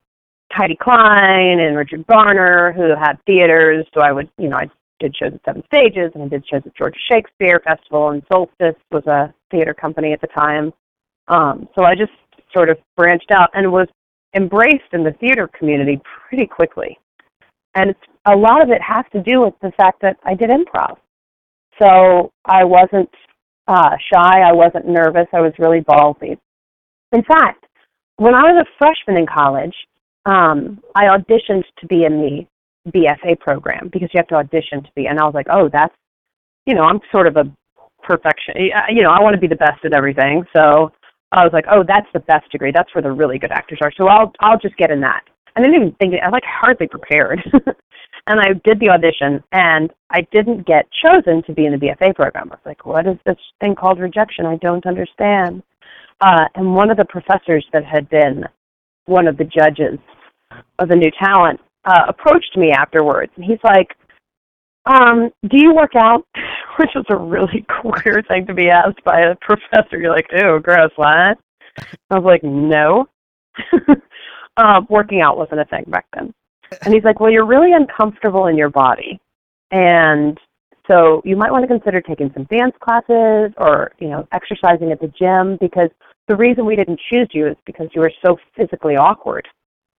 [0.51, 3.87] Heidi Klein and Richard Garner, who had theaters.
[3.93, 6.63] So I would, you know, I did shows at Seven Stages, and I did shows
[6.65, 10.73] at Georgia Shakespeare Festival, and Solstice was a theater company at the time.
[11.29, 12.13] Um, so I just
[12.53, 13.89] sort of branched out and was
[14.35, 16.99] embraced in the theater community pretty quickly.
[17.75, 17.95] And
[18.27, 20.97] a lot of it has to do with the fact that I did improv.
[21.83, 23.11] So I wasn't
[23.67, 26.39] uh, shy, I wasn't nervous, I was really ballsy.
[27.13, 27.67] In fact,
[28.17, 29.75] when I was a freshman in college,
[30.27, 32.47] um, I auditioned to be in
[32.85, 35.07] the BFA program because you have to audition to be.
[35.07, 35.95] And I was like, oh, that's,
[36.67, 37.45] you know, I'm sort of a
[38.03, 38.55] perfection.
[38.89, 40.45] You know, I want to be the best at everything.
[40.57, 40.93] So
[41.35, 42.73] I was like, oh, that's the best degree.
[42.75, 43.93] That's where the really good actors are.
[43.97, 45.23] So I'll I'll just get in that.
[45.57, 47.41] I didn't even think I like hardly prepared.
[48.27, 52.15] and I did the audition, and I didn't get chosen to be in the BFA
[52.15, 52.51] program.
[52.51, 54.47] I was like, what is this thing called rejection?
[54.47, 55.63] I don't understand.
[56.21, 58.45] Uh, and one of the professors that had been
[59.07, 59.99] one of the judges
[60.79, 63.89] of the new talent uh, approached me afterwards, and he's like,
[64.87, 66.27] um, "Do you work out?"
[66.79, 69.99] Which is a really queer thing to be asked by a professor.
[69.99, 71.39] You're like, "Ew, gross, what?"
[72.11, 73.07] I was like, "No."
[74.57, 76.33] um, working out wasn't a thing back then.
[76.83, 79.21] And he's like, "Well, you're really uncomfortable in your body,
[79.71, 80.39] and
[80.89, 85.01] so you might want to consider taking some dance classes or you know exercising at
[85.01, 85.91] the gym because
[86.27, 89.47] the reason we didn't choose you is because you were so physically awkward."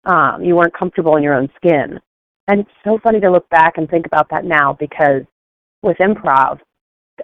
[0.06, 2.00] Um, you weren't comfortable in your own skin.
[2.48, 5.24] And it's so funny to look back and think about that now because
[5.86, 6.60] with improv,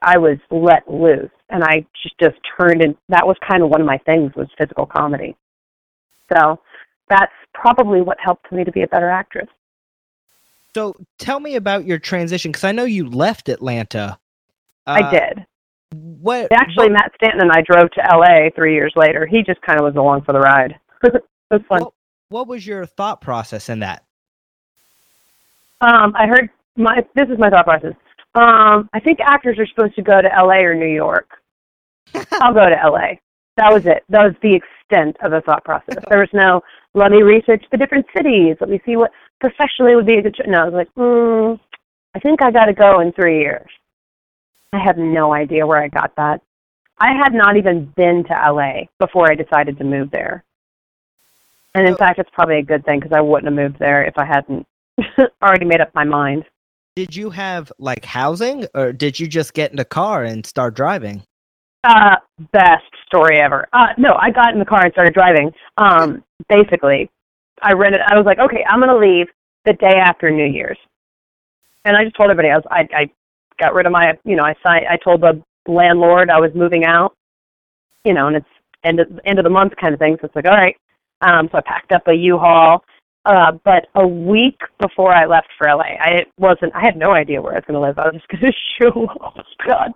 [0.01, 3.81] I was let loose and I just, just turned and that was kind of one
[3.81, 5.35] of my things was physical comedy.
[6.31, 6.59] So
[7.09, 9.47] that's probably what helped me to be a better actress.
[10.73, 14.17] So tell me about your transition because I know you left Atlanta.
[14.87, 15.45] I Uh, did.
[15.93, 19.25] What Actually, what, Matt Stanton and I drove to LA three years later.
[19.25, 20.79] He just kind of was along for the ride.
[21.03, 21.81] it was fun.
[21.81, 21.93] what,
[22.29, 24.05] what was your thought process in that?
[25.81, 27.93] Um, I heard my this is my thought process.
[28.33, 31.29] Um, I think actors are supposed to go to LA or New York.
[32.33, 33.15] I'll go to LA.
[33.57, 34.03] That was it.
[34.09, 36.03] That was the extent of the thought process.
[36.09, 36.61] There was no
[36.93, 38.57] let me research the different cities.
[38.59, 40.35] Let me see what professionally would be a good.
[40.35, 40.47] Ch-.
[40.47, 41.59] No, I was like, mm,
[42.15, 43.69] I think I got to go in three years.
[44.73, 46.41] I have no idea where I got that.
[46.99, 50.43] I had not even been to LA before I decided to move there.
[51.75, 51.97] And in Oh.
[51.97, 54.67] fact, it's probably a good thing because I wouldn't have moved there if I hadn't
[55.41, 56.45] already made up my mind.
[56.95, 60.75] Did you have like housing or did you just get in the car and start
[60.75, 61.23] driving?
[61.83, 62.17] Uh,
[62.51, 63.67] best story ever.
[63.73, 65.51] Uh, no, I got in the car and started driving.
[65.77, 67.09] Um, basically,
[67.61, 68.01] I rented.
[68.05, 69.27] I was like, okay, I'm gonna leave
[69.65, 70.77] the day after New Year's,
[71.85, 72.65] and I just told everybody I was.
[72.69, 73.09] I, I
[73.57, 74.17] got rid of my.
[74.25, 74.85] You know, I signed.
[74.89, 77.15] I told the landlord I was moving out.
[78.03, 78.49] You know, and it's
[78.83, 80.17] end of end of the month kind of thing.
[80.19, 80.75] So it's like, all right.
[81.21, 82.83] Um, so I packed up a U-Haul.
[83.25, 86.73] Uh, but a week before I left for LA, I wasn't.
[86.75, 87.99] I had no idea where I was going to live.
[87.99, 89.07] I was just going to show.
[89.21, 89.91] Oh God,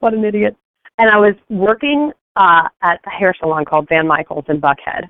[0.00, 0.56] what an idiot!
[0.98, 5.08] and I was working uh, at a hair salon called Van Michaels in Buckhead,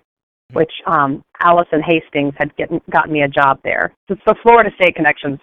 [0.53, 3.95] which um, Allison Hastings had getting, gotten me a job there.
[4.09, 5.39] So the Florida State connections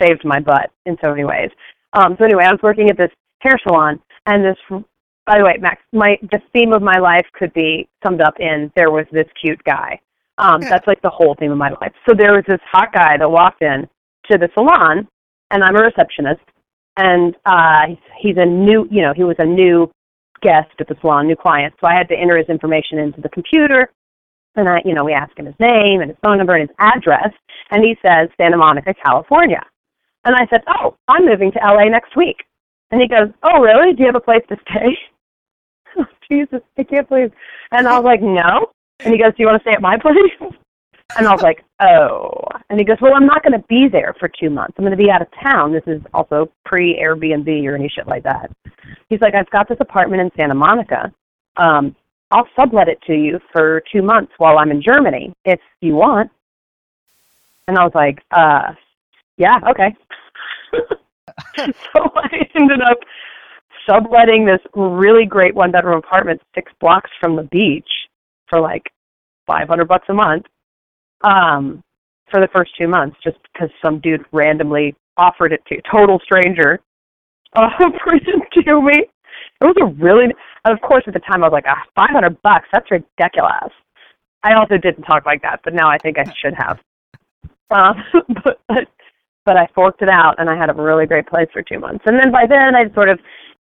[0.00, 1.50] saved my butt in so many ways.
[1.92, 4.56] Um, so anyway, I was working at this hair salon, and this.
[5.26, 8.70] By the way, Max, my the theme of my life could be summed up in
[8.76, 9.98] there was this cute guy.
[10.38, 11.92] Um, that's like the whole theme of my life.
[12.08, 13.88] So there was this hot guy that walked in
[14.30, 15.06] to the salon,
[15.50, 16.42] and I'm a receptionist,
[16.96, 19.90] and uh he's, he's a new you know he was a new
[20.42, 21.74] guest at the salon new client.
[21.80, 23.90] So i had to enter his information into the computer
[24.56, 26.76] and i you know we asked him his name and his phone number and his
[26.78, 27.32] address
[27.70, 29.62] and he says santa monica california.
[30.24, 32.44] And i said oh i'm moving to la next week.
[32.90, 33.94] And he goes oh really?
[33.94, 34.96] Do you have a place to stay?
[35.98, 37.32] Oh, jesus i can't believe
[37.72, 38.70] and i was like no
[39.00, 40.52] and he goes do you want to stay at my place
[41.16, 42.32] and I was like, oh.
[42.70, 44.74] And he goes, well, I'm not going to be there for two months.
[44.78, 45.72] I'm going to be out of town.
[45.72, 48.50] This is also pre Airbnb or any shit like that.
[49.08, 51.12] He's like, I've got this apartment in Santa Monica.
[51.56, 51.94] Um,
[52.30, 56.30] I'll sublet it to you for two months while I'm in Germany if you want.
[57.68, 58.72] And I was like, uh,
[59.36, 59.94] yeah, okay.
[61.56, 62.98] so I ended up
[63.88, 67.88] subletting this really great one bedroom apartment six blocks from the beach
[68.54, 68.84] for like
[69.46, 70.46] 500 bucks a month
[71.22, 71.82] um,
[72.30, 76.20] for the first two months, just because some dude randomly offered it to a total
[76.24, 76.80] stranger,
[77.56, 79.06] offered it to me.
[79.60, 82.10] It was a really, and of course, at the time I was like, ah, five
[82.10, 82.68] hundred bucks.
[82.72, 83.72] That's ridiculous.
[84.42, 86.78] I also didn't talk like that, but now I think I should have.
[87.70, 87.96] Um,
[88.44, 88.84] but, but
[89.46, 92.04] but I forked it out, and I had a really great place for two months.
[92.06, 93.18] And then by then, I'd sort of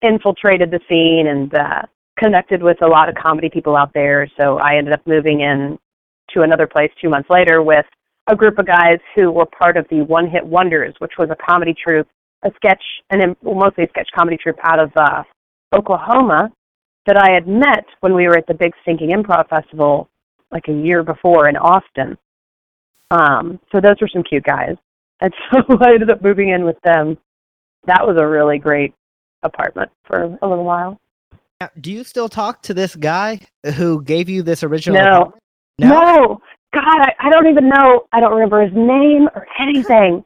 [0.02, 1.82] infiltrated the scene and uh,
[2.18, 4.30] connected with a lot of comedy people out there.
[4.40, 5.78] So I ended up moving in
[6.34, 7.86] to another place two months later with
[8.28, 11.36] a group of guys who were part of the One Hit Wonders, which was a
[11.50, 12.08] comedy troupe,
[12.44, 15.24] a sketch, and well, mostly a sketch comedy troupe out of uh,
[15.74, 16.52] Oklahoma
[17.06, 20.10] that I had met when we were at the Big Stinking Improv Festival
[20.52, 22.18] like a year before in Austin.
[23.12, 24.76] Um, so those were some cute guys.
[25.22, 27.18] And so I ended up moving in with them.
[27.86, 28.94] That was a really great
[29.44, 31.00] apartment for a little while.
[31.62, 33.40] Now, do you still talk to this guy
[33.76, 35.02] who gave you this original?
[35.02, 35.12] No.
[35.12, 35.42] apartment?
[35.80, 36.42] No,
[36.74, 38.06] God, I, I don't even know.
[38.12, 40.24] I don't remember his name or anything.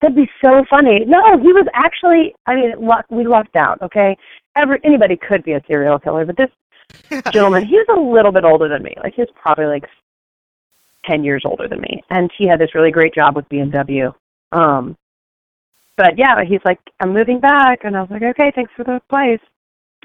[0.00, 1.04] That'd be so funny.
[1.04, 2.34] No, he was actually.
[2.46, 3.80] I mean, luck, we lucked out.
[3.82, 4.16] Okay,
[4.54, 8.44] Every anybody could be a serial killer, but this gentleman, he was a little bit
[8.44, 8.94] older than me.
[9.02, 9.84] Like he was probably like
[11.04, 14.12] ten years older than me, and he had this really great job with BMW.
[14.52, 14.96] Um,
[15.96, 19.00] but yeah, he's like, I'm moving back, and I was like, okay, thanks for the
[19.08, 19.40] place.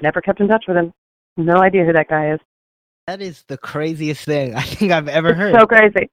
[0.02, 0.92] Never kept in touch with him.
[1.36, 2.40] No idea who that guy is.
[3.06, 5.54] That is the craziest thing I think I've ever heard.
[5.58, 6.10] so crazy.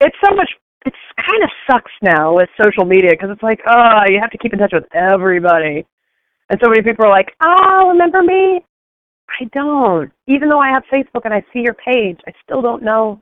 [0.00, 0.50] It's so much.
[0.86, 4.38] It's kind of sucks now with social media because it's like, oh, you have to
[4.38, 5.84] keep in touch with everybody,
[6.48, 8.64] and so many people are like, oh, remember me?
[9.40, 10.10] I don't.
[10.26, 13.20] Even though I have Facebook and I see your page, I still don't know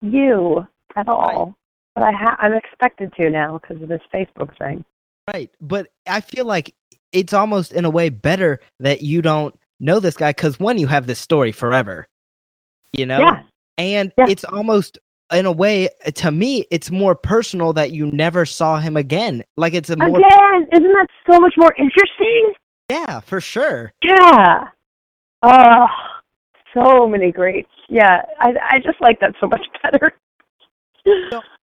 [0.00, 1.56] you at all.
[1.94, 4.84] But I ha- I'm expected to now because of this Facebook thing.
[5.32, 5.50] Right.
[5.60, 6.74] But I feel like
[7.12, 10.86] it's almost in a way better that you don't know this guy because one, you
[10.86, 12.06] have this story forever,
[12.92, 13.20] you know?
[13.20, 13.42] Yeah.
[13.78, 14.26] And Yeah.
[14.28, 14.98] it's almost
[15.32, 19.44] in a way, to me, it's more personal that you never saw him again.
[19.56, 22.52] Like it's a more Again, isn't that so much more interesting?
[22.90, 23.92] yeah, for sure.
[24.02, 24.68] Yeah.
[25.42, 25.86] Oh,
[26.74, 27.70] so many greats.
[27.88, 30.12] Yeah, I I just like that so much better.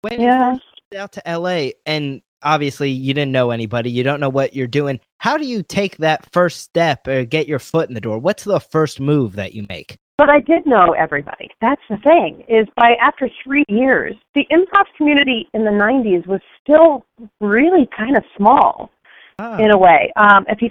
[0.01, 0.53] When you Yeah.
[0.55, 0.65] first
[0.97, 4.99] out to LA, and obviously you didn't know anybody, you don't know what you're doing.
[5.17, 8.19] How do you take that first step or get your foot in the door?
[8.19, 9.97] What's the first move that you make?
[10.17, 11.49] But I did know everybody.
[11.61, 12.43] That's the thing.
[12.47, 17.03] Is by after three years, the improv community in the '90s was still
[17.39, 18.91] really kind of small.
[19.39, 20.13] Ah, in a way.
[20.17, 20.69] Um, if you,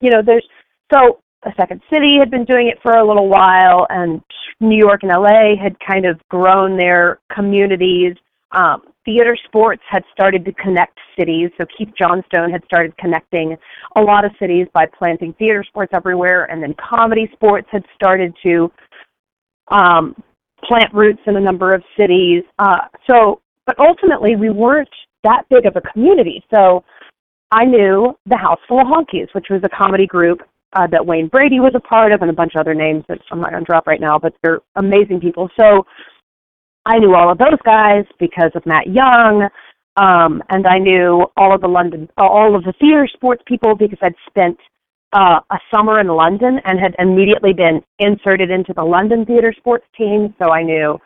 [0.00, 0.46] you know, there's
[0.92, 4.20] so a Second City had been doing it for a little while, and
[4.60, 8.16] New York and LA had kind of grown their communities.
[8.52, 11.50] Um, theater sports had started to connect cities.
[11.58, 13.56] So Keith Johnstone had started connecting
[13.96, 18.34] a lot of cities by planting theater sports everywhere, and then comedy sports had started
[18.42, 18.70] to
[19.68, 20.14] um,
[20.64, 22.42] plant roots in a number of cities.
[22.58, 24.88] Uh, so, but ultimately, we weren't
[25.24, 26.42] that big of a community.
[26.52, 26.84] So
[27.50, 30.40] I knew the House Full of Honkies, which was a comedy group
[30.72, 33.18] uh, that Wayne Brady was a part of, and a bunch of other names that
[33.30, 35.48] I'm not going to drop right now, but they're amazing people.
[35.58, 35.84] So
[36.86, 39.48] I knew all of those guys because of Matt Young,
[39.96, 43.98] um, and I knew all of the London, all of the theater sports people because
[44.02, 44.58] I'd spent
[45.12, 49.84] uh, a summer in London and had immediately been inserted into the London theater sports
[49.96, 50.34] team.
[50.38, 50.98] So I knew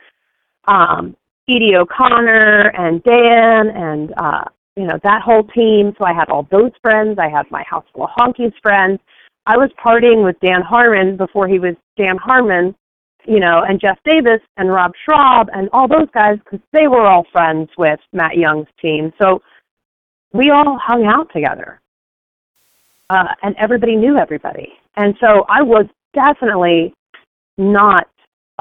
[0.68, 1.16] um,
[1.48, 4.44] Edie O'Connor and Dan and uh,
[4.76, 5.92] you know that whole team.
[5.98, 7.18] So I had all those friends.
[7.18, 9.00] I had my House Full of Honkies friends.
[9.46, 12.74] I was partying with Dan Harmon before he was Dan Harmon,
[13.26, 17.06] you know, and Jeff Davis and Rob Schrab and all those guys because they were
[17.06, 19.12] all friends with Matt Young's team.
[19.20, 19.40] So
[20.32, 21.80] we all hung out together,
[23.10, 24.72] uh, and everybody knew everybody.
[24.96, 26.94] And so I was definitely
[27.56, 28.08] not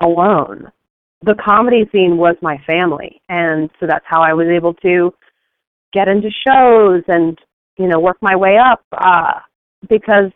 [0.02, 0.72] alone.
[1.24, 5.14] The comedy scene was my family, and so that's how I was able to
[5.94, 7.38] get into shows and
[7.78, 9.40] you know work my way up uh,
[9.90, 10.32] because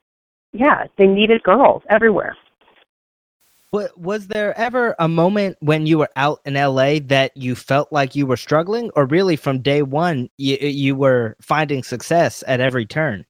[0.54, 2.36] yeah, they needed girls everywhere.
[3.72, 7.92] Wa- was there ever a moment when you were out in LA that you felt
[7.92, 12.60] like you were struggling, or really from day one you you were finding success at
[12.60, 13.26] every turn?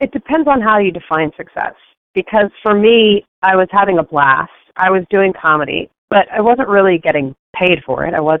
[0.00, 1.74] It depends on how you define success.
[2.14, 4.50] Because for me, I was having a blast.
[4.76, 8.14] I was doing comedy, but I wasn't really getting paid for it.
[8.14, 8.40] I was,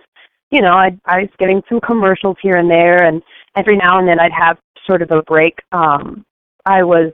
[0.50, 3.22] you know, I I was getting some commercials here and there, and
[3.56, 5.60] every now and then I'd have sort of a break.
[5.72, 6.24] Um,
[6.66, 7.12] I was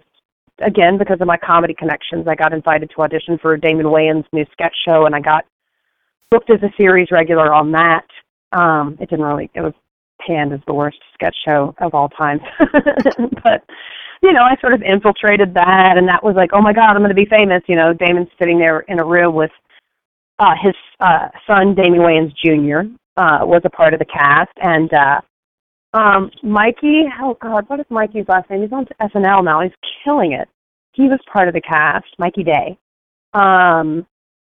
[0.64, 2.26] again because of my comedy connections.
[2.28, 5.44] I got invited to audition for Damon Wayans' new sketch show, and I got
[6.30, 8.06] booked as a series regular on that.
[8.52, 9.50] Um, it didn't really.
[9.54, 9.74] It was
[10.26, 12.40] panned as the worst sketch show of all time,
[13.44, 13.64] but
[14.22, 16.98] you know, I sort of infiltrated that, and that was like, oh my God, I'm
[16.98, 17.62] going to be famous.
[17.68, 19.52] You know, Damon's sitting there in a room with
[20.38, 24.92] uh, his uh, son, Damon Wayans Jr., uh, was a part of the cast, and
[24.92, 25.20] uh,
[25.94, 28.62] um, Mikey, oh God, what is Mikey's last name?
[28.62, 29.62] He's on SNL now.
[29.62, 29.72] He's
[30.04, 30.48] killing it.
[30.92, 32.78] He was part of the cast, Mikey Day,
[33.32, 34.06] um,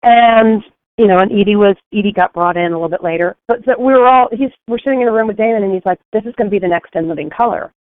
[0.03, 0.63] and
[0.97, 3.93] you know, and Edie was Edie got brought in a little bit later, but we
[3.93, 6.35] were all he's we're sitting in a room with Damon, and he's like, this is
[6.37, 7.73] going to be the next In Living Color.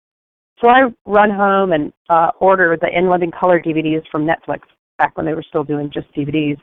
[0.61, 4.61] So I run home and uh, order the In Living Color DVDs from Netflix
[4.97, 6.57] back when they were still doing just DVDs.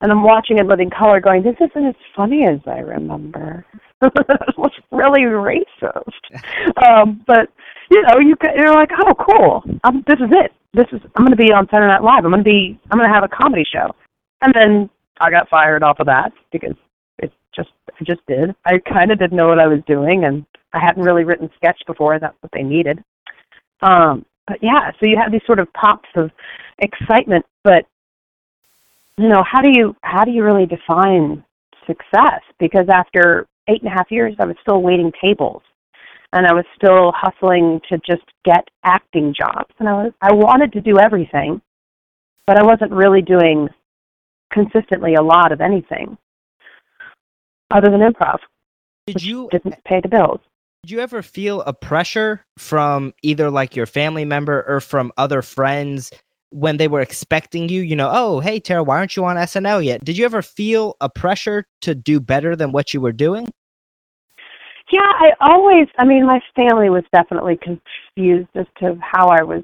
[0.00, 3.64] And I'm watching In Living Color going, this isn't as funny as I remember.
[4.16, 6.84] it was really racist.
[6.86, 7.48] um, but,
[7.90, 9.62] you know, you, you're like, oh, cool.
[9.84, 10.52] Um, this is it.
[10.72, 12.24] This is, I'm going to be on Saturday Night Live.
[12.24, 13.94] I'm going to be, I'm going to have a comedy show.
[14.42, 14.90] And then
[15.20, 16.74] I got fired off of that because
[17.18, 18.54] it just, I just did.
[18.64, 21.80] I kind of didn't know what I was doing and I hadn't really written sketch
[21.86, 22.18] before.
[22.18, 23.02] That's what they needed.
[23.82, 26.30] Um, but yeah, so you have these sort of pops of
[26.78, 27.86] excitement, but
[29.16, 31.44] you know, how do you how do you really define
[31.86, 32.40] success?
[32.58, 35.62] Because after eight and a half years, I was still waiting tables,
[36.32, 40.72] and I was still hustling to just get acting jobs, and I was I wanted
[40.72, 41.60] to do everything,
[42.46, 43.68] but I wasn't really doing
[44.52, 46.16] consistently a lot of anything
[47.70, 48.38] other than improv.
[49.06, 50.40] Did you Didn't pay the bills.
[50.84, 55.42] did you ever feel a pressure from either like your family member or from other
[55.42, 56.10] friends
[56.50, 57.80] when they were expecting you?
[57.82, 60.04] You know, oh hey Tara, why aren't you on SNL yet?
[60.04, 63.48] Did you ever feel a pressure to do better than what you were doing?
[64.90, 69.62] Yeah, I always, I mean, my family was definitely confused as to how I was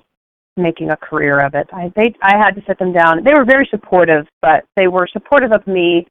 [0.56, 1.68] making a career of it.
[1.72, 3.24] I they I had to sit them down.
[3.24, 6.06] They were very supportive, but they were supportive of me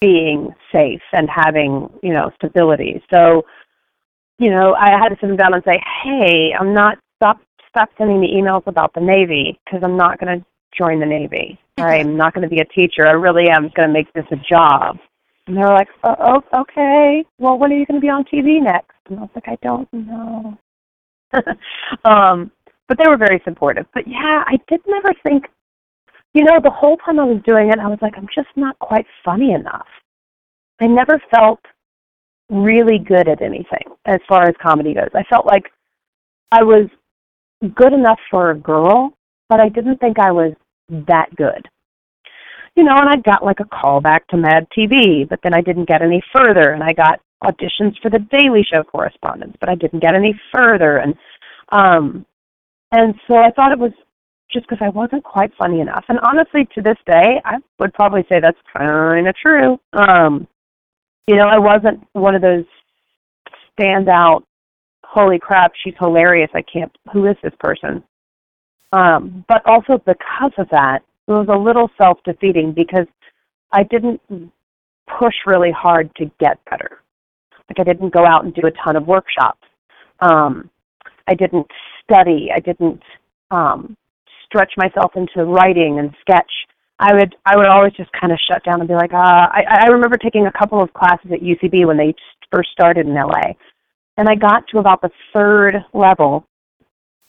[0.00, 3.02] being safe and having, you know, stability.
[3.12, 3.46] So,
[4.38, 7.90] you know, I had to sit them down and say, "Hey, I'm not stop stop
[7.98, 10.46] sending me emails about the Navy because I'm not going to
[10.76, 11.58] join the Navy.
[11.78, 13.06] I'm not going to be a teacher.
[13.06, 14.98] I really am going to make this a job."
[15.46, 17.24] And they were like, oh, oh, okay.
[17.38, 18.96] Well, when are you going to be on TV next?
[19.08, 20.58] And I was like, I don't know.
[22.04, 22.50] um,
[22.88, 23.86] but they were very supportive.
[23.94, 25.44] But yeah, I did never think,
[26.34, 28.78] you know, the whole time I was doing it, I was like, I'm just not
[28.78, 29.86] quite funny enough.
[30.80, 31.60] I never felt
[32.50, 35.10] really good at anything as far as comedy goes.
[35.14, 35.64] I felt like
[36.52, 36.88] I was
[37.74, 39.14] good enough for a girl,
[39.48, 40.52] but I didn't think I was
[40.90, 41.66] that good.
[42.76, 45.62] You know, and I got like a call back to Mad TV, but then I
[45.62, 49.74] didn't get any further, and I got auditions for the Daily Show correspondence, but I
[49.74, 51.14] didn't get any further, and
[51.70, 52.26] um,
[52.92, 53.92] and so I thought it was
[54.52, 56.04] just because I wasn't quite funny enough.
[56.08, 59.78] And honestly, to this day, I would probably say that's kind of true.
[59.92, 60.46] Um,
[61.26, 62.64] you know, I wasn't one of those
[63.78, 64.42] standout,
[65.04, 66.50] holy crap, she's hilarious.
[66.54, 68.02] I can't, who is this person?
[68.92, 73.06] Um, but also because of that, it was a little self defeating because
[73.72, 74.20] I didn't
[75.18, 77.02] push really hard to get better.
[77.68, 79.66] Like I didn't go out and do a ton of workshops.
[80.20, 80.70] Um,
[81.26, 81.66] I didn't
[82.04, 82.50] study.
[82.54, 83.02] I didn't
[83.50, 83.96] um,
[84.44, 86.50] stretch myself into writing and sketch.
[86.98, 89.64] I would I would always just kind of shut down and be like, uh, I,
[89.68, 92.14] I remember taking a couple of classes at UCB when they
[92.50, 93.52] first started in LA,
[94.16, 96.46] and I got to about the third level,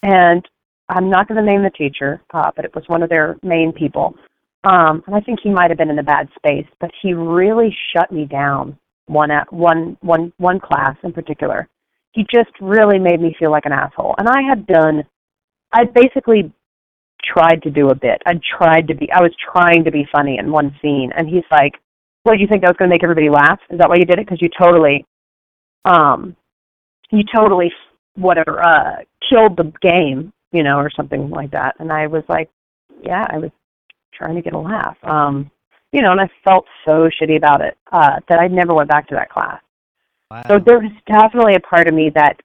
[0.04, 0.48] and
[0.90, 3.74] I'm not going to name the teacher, uh, but it was one of their main
[3.74, 4.16] people,
[4.64, 7.76] um, and I think he might have been in a bad space, but he really
[7.94, 8.78] shut me down
[9.08, 11.68] one at one one one class in particular.
[12.14, 15.04] He just really made me feel like an asshole, and I had done,
[15.72, 16.52] I basically
[17.24, 18.22] tried to do a bit.
[18.26, 21.44] I tried to be I was trying to be funny in one scene and he's
[21.52, 21.74] like,
[22.24, 23.60] "What do you think that was going to make everybody laugh?
[23.70, 25.06] Is that why you did it cuz you totally
[25.86, 26.36] um
[27.12, 27.72] you totally
[28.16, 28.98] whatever uh
[29.30, 32.50] killed the game, you know, or something like that." And I was like,
[33.04, 33.52] "Yeah, I was
[34.14, 35.52] trying to get a laugh." Um
[35.93, 39.08] you know, and I felt so shitty about it uh that I never went back
[39.10, 39.62] to that class.
[40.32, 40.43] Wow.
[40.48, 42.41] So there was definitely a part of me that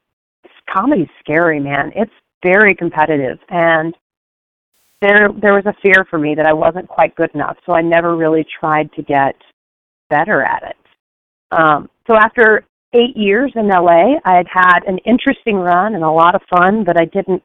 [0.72, 1.92] comedy's scary, man.
[1.94, 3.94] It's very competitive and
[5.02, 7.82] there there was a fear for me that I wasn't quite good enough, so I
[7.82, 9.34] never really tried to get
[10.08, 10.76] better at it.
[11.50, 16.10] Um, so after eight years in LA, I had had an interesting run and a
[16.10, 17.42] lot of fun, but I didn't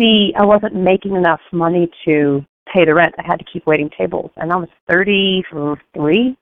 [0.00, 3.14] see I wasn't making enough money to pay the rent.
[3.18, 6.36] I had to keep waiting tables, and I was 33,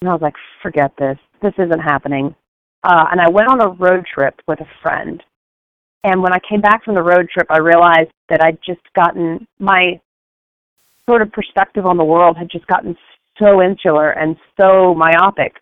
[0.00, 1.18] and I was like, forget this.
[1.42, 2.34] This isn't happening.
[2.84, 5.22] Uh, and I went on a road trip with a friend
[6.02, 9.46] and when I came back from the road trip, I realized that I'd just gotten
[9.58, 10.00] my
[11.06, 12.96] sort of perspective on the world had just gotten
[13.38, 15.56] so insular and so myopic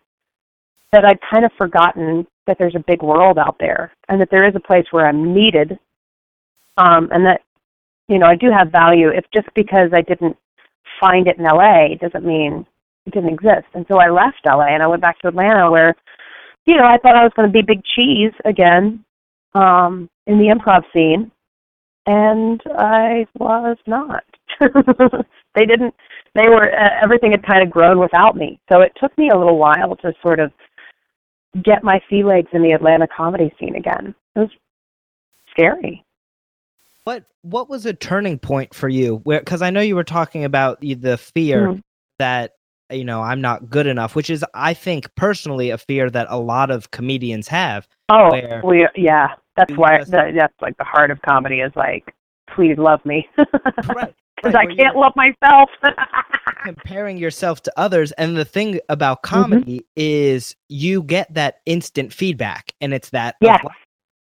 [0.91, 4.47] that I'd kind of forgotten that there's a big world out there and that there
[4.47, 5.77] is a place where I'm needed
[6.79, 7.41] um, and that,
[8.07, 9.09] you know, I do have value.
[9.09, 10.37] If just because I didn't
[10.99, 12.65] find it in LA doesn't mean
[13.05, 13.67] it didn't exist.
[13.73, 15.95] And so I left LA and I went back to Atlanta where,
[16.65, 19.03] you know, I thought I was going to be big cheese again
[19.53, 21.31] um, in the improv scene,
[22.05, 24.23] and I was not.
[25.55, 25.93] they didn't.
[26.35, 29.37] They were uh, everything had kind of grown without me, so it took me a
[29.37, 30.51] little while to sort of
[31.63, 34.13] get my sea legs in the Atlanta comedy scene again.
[34.35, 34.49] It was
[35.51, 36.05] scary.
[37.09, 39.21] What What was a turning point for you?
[39.23, 41.79] Where because I know you were talking about the fear mm-hmm.
[42.19, 42.51] that
[42.91, 46.39] you know i'm not good enough which is i think personally a fear that a
[46.39, 48.31] lot of comedians have oh
[48.63, 52.15] we, yeah that's why just, that's like the heart of comedy is like
[52.49, 53.47] please love me because
[53.89, 55.69] right, right, i can't love myself
[56.63, 59.35] comparing yourself to others and the thing about mm-hmm.
[59.35, 59.85] comedy mm-hmm.
[59.95, 63.59] is you get that instant feedback and it's that yeah.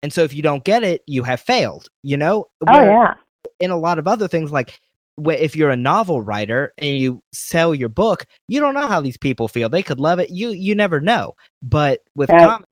[0.05, 3.15] And so if you don't get it you have failed you know oh yeah
[3.59, 4.79] in a lot of other things like
[5.17, 9.17] if you're a novel writer and you sell your book, you don't know how these
[9.17, 9.69] people feel.
[9.69, 10.29] They could love it.
[10.29, 11.35] You you never know.
[11.61, 12.41] But with right.
[12.41, 12.69] comedy,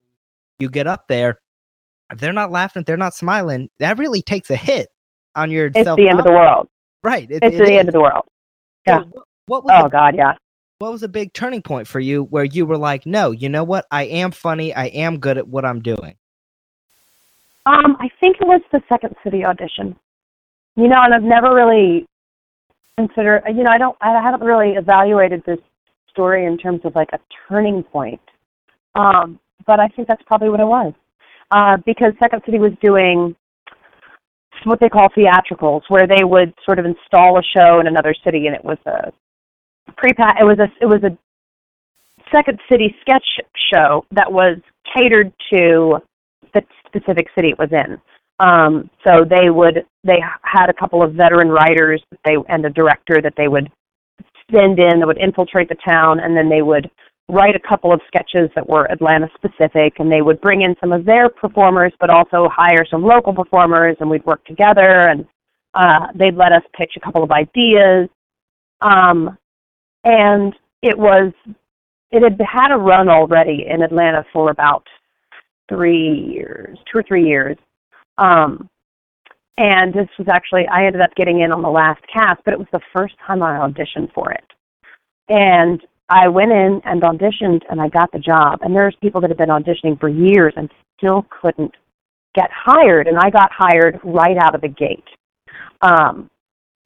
[0.58, 1.40] you get up there,
[2.12, 4.88] if they're not laughing, if they're not smiling, that really takes a hit
[5.34, 5.66] on your.
[5.66, 6.68] It's the end of the world.
[7.02, 7.30] Right.
[7.30, 8.24] It, it's it the end of the world.
[8.86, 9.00] Yeah.
[9.00, 10.34] So what, what, was oh a, God, yeah.
[10.78, 13.64] What was a big turning point for you where you were like, no, you know
[13.64, 13.86] what?
[13.90, 14.74] I am funny.
[14.74, 16.16] I am good at what I'm doing.
[17.66, 19.96] Um, I think it was the Second City audition.
[20.76, 22.06] You know, and I've never really
[22.96, 23.42] considered.
[23.48, 25.58] you know i don't i haven't really evaluated this
[26.08, 28.20] story in terms of like a turning point
[28.94, 30.92] um but i think that's probably what it was
[31.50, 33.34] uh because second city was doing
[34.64, 38.46] what they call theatricals where they would sort of install a show in another city
[38.46, 39.12] and it was a
[39.96, 41.18] pre it was a it was a
[42.32, 43.26] second city sketch
[43.72, 44.56] show that was
[44.96, 45.98] catered to
[46.52, 47.98] the specific city it was in
[48.40, 52.70] um, so they would they had a couple of veteran writers that they and a
[52.70, 53.70] director that they would
[54.52, 56.90] send in that would infiltrate the town, and then they would
[57.28, 60.92] write a couple of sketches that were Atlanta specific, and they would bring in some
[60.92, 65.24] of their performers, but also hire some local performers, and we'd work together, and
[65.74, 68.08] uh, they'd let us pitch a couple of ideas.
[68.82, 69.38] Um,
[70.04, 71.32] and it was,
[72.10, 74.86] it had had a run already in Atlanta for about
[75.68, 77.56] three years, two or three years.
[78.18, 78.68] Um,
[79.56, 82.58] and this was actually, I ended up getting in on the last cast, but it
[82.58, 84.44] was the first time I auditioned for it.
[85.28, 88.60] And I went in and auditioned and I got the job.
[88.62, 91.72] And there's people that have been auditioning for years and still couldn't
[92.34, 93.06] get hired.
[93.06, 95.04] And I got hired right out of the gate.
[95.80, 96.28] Um,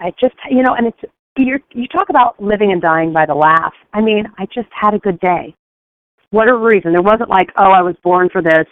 [0.00, 3.34] I just, you know, and it's, you you talk about living and dying by the
[3.34, 3.72] laugh.
[3.92, 5.54] I mean, I just had a good day.
[6.30, 6.92] Whatever reason.
[6.92, 8.66] There wasn't like, oh, I was born for this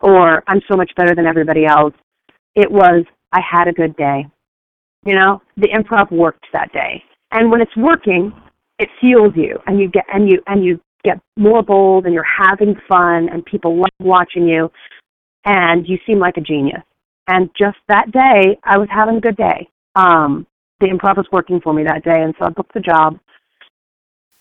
[0.00, 1.94] or I'm so much better than everybody else.
[2.54, 4.26] It was, I had a good day.
[5.04, 7.02] You know, the improv worked that day.
[7.32, 8.32] And when it's working,
[8.78, 12.24] it fuels you and you get and you and you get more bold and you're
[12.24, 14.70] having fun and people love watching you
[15.44, 16.82] and you seem like a genius.
[17.28, 19.68] And just that day I was having a good day.
[19.94, 20.46] Um
[20.80, 23.18] the improv was working for me that day and so I booked the job.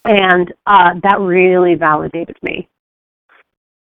[0.06, 2.68] And uh that really validated me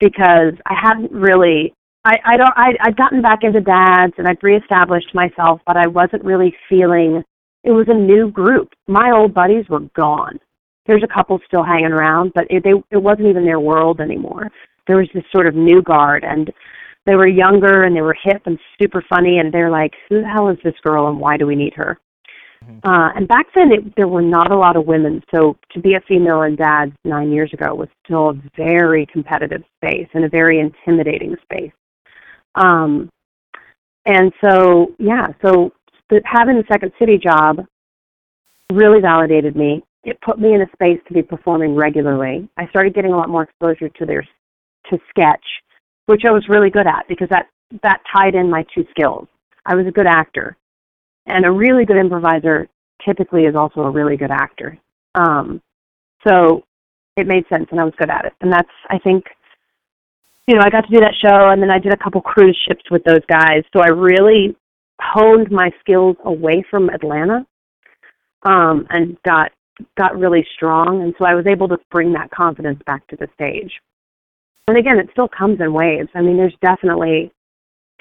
[0.01, 4.43] because I hadn't really I, I don't I I'd gotten back into Dad's and I'd
[4.43, 7.23] reestablished myself, but I wasn't really feeling
[7.65, 8.71] it was a new group.
[8.87, 10.39] My old buddies were gone
[10.89, 14.49] there's a couple still hanging around, but it, they it wasn't even their world anymore.
[14.87, 16.51] There was this sort of new guard, and
[17.05, 20.29] they were younger and they were hip and super funny, and they're like, "Who the
[20.29, 21.99] hell is this girl, and why do we need her?"
[22.65, 22.89] Mm-hmm.
[22.89, 25.95] Uh, and back then, it, there were not a lot of women, so to be
[25.95, 30.29] a female in Dad's nine years ago was still a very competitive space and a
[30.29, 31.73] very intimidating space.
[32.55, 33.11] Um,
[34.07, 35.73] and so, yeah, so
[36.25, 37.65] having a second city job
[38.73, 42.49] really validated me it put me in a space to be performing regularly.
[42.57, 44.27] I started getting a lot more exposure to their
[44.91, 45.45] to sketch,
[46.07, 47.49] which I was really good at because that
[47.83, 49.29] that tied in my two skills.
[49.67, 50.57] I was a good actor,
[51.29, 52.69] and a really good improviser
[53.05, 54.79] typically is also a really good actor.
[55.15, 55.63] Um,
[56.27, 56.65] so
[57.17, 58.33] it made sense, and I was good at it.
[58.41, 59.25] And that's I think,
[60.47, 62.59] you know, I got to do that show, and then I did a couple cruise
[62.67, 63.63] ships with those guys.
[63.73, 64.57] So I really
[65.01, 67.47] honed my skills away from Atlanta
[68.45, 69.53] um, and got
[69.97, 73.29] got really strong, and so I was able to bring that confidence back to the
[73.35, 73.73] stage.
[74.67, 76.09] And again, it still comes in waves.
[76.15, 77.33] I mean, there's definitely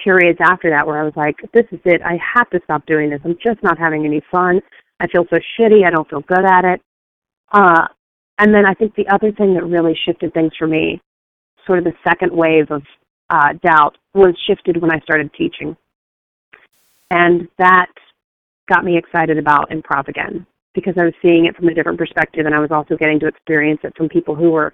[0.04, 2.02] periods after that where I was like, this is it.
[2.02, 3.20] I have to stop doing this.
[3.24, 4.62] I'm just not having any fun.
[5.00, 5.86] I feel so shitty.
[5.86, 6.82] I don't feel good at it.
[7.52, 7.88] Uh,
[8.40, 11.02] and then I think the other thing that really shifted things for me,
[11.66, 12.84] sort of the second wave of
[13.30, 15.76] uh, doubt, was shifted when I started teaching.
[17.10, 17.92] And that
[18.70, 22.46] got me excited about improv again because I was seeing it from a different perspective
[22.46, 24.74] and I was also getting to experience it from people who were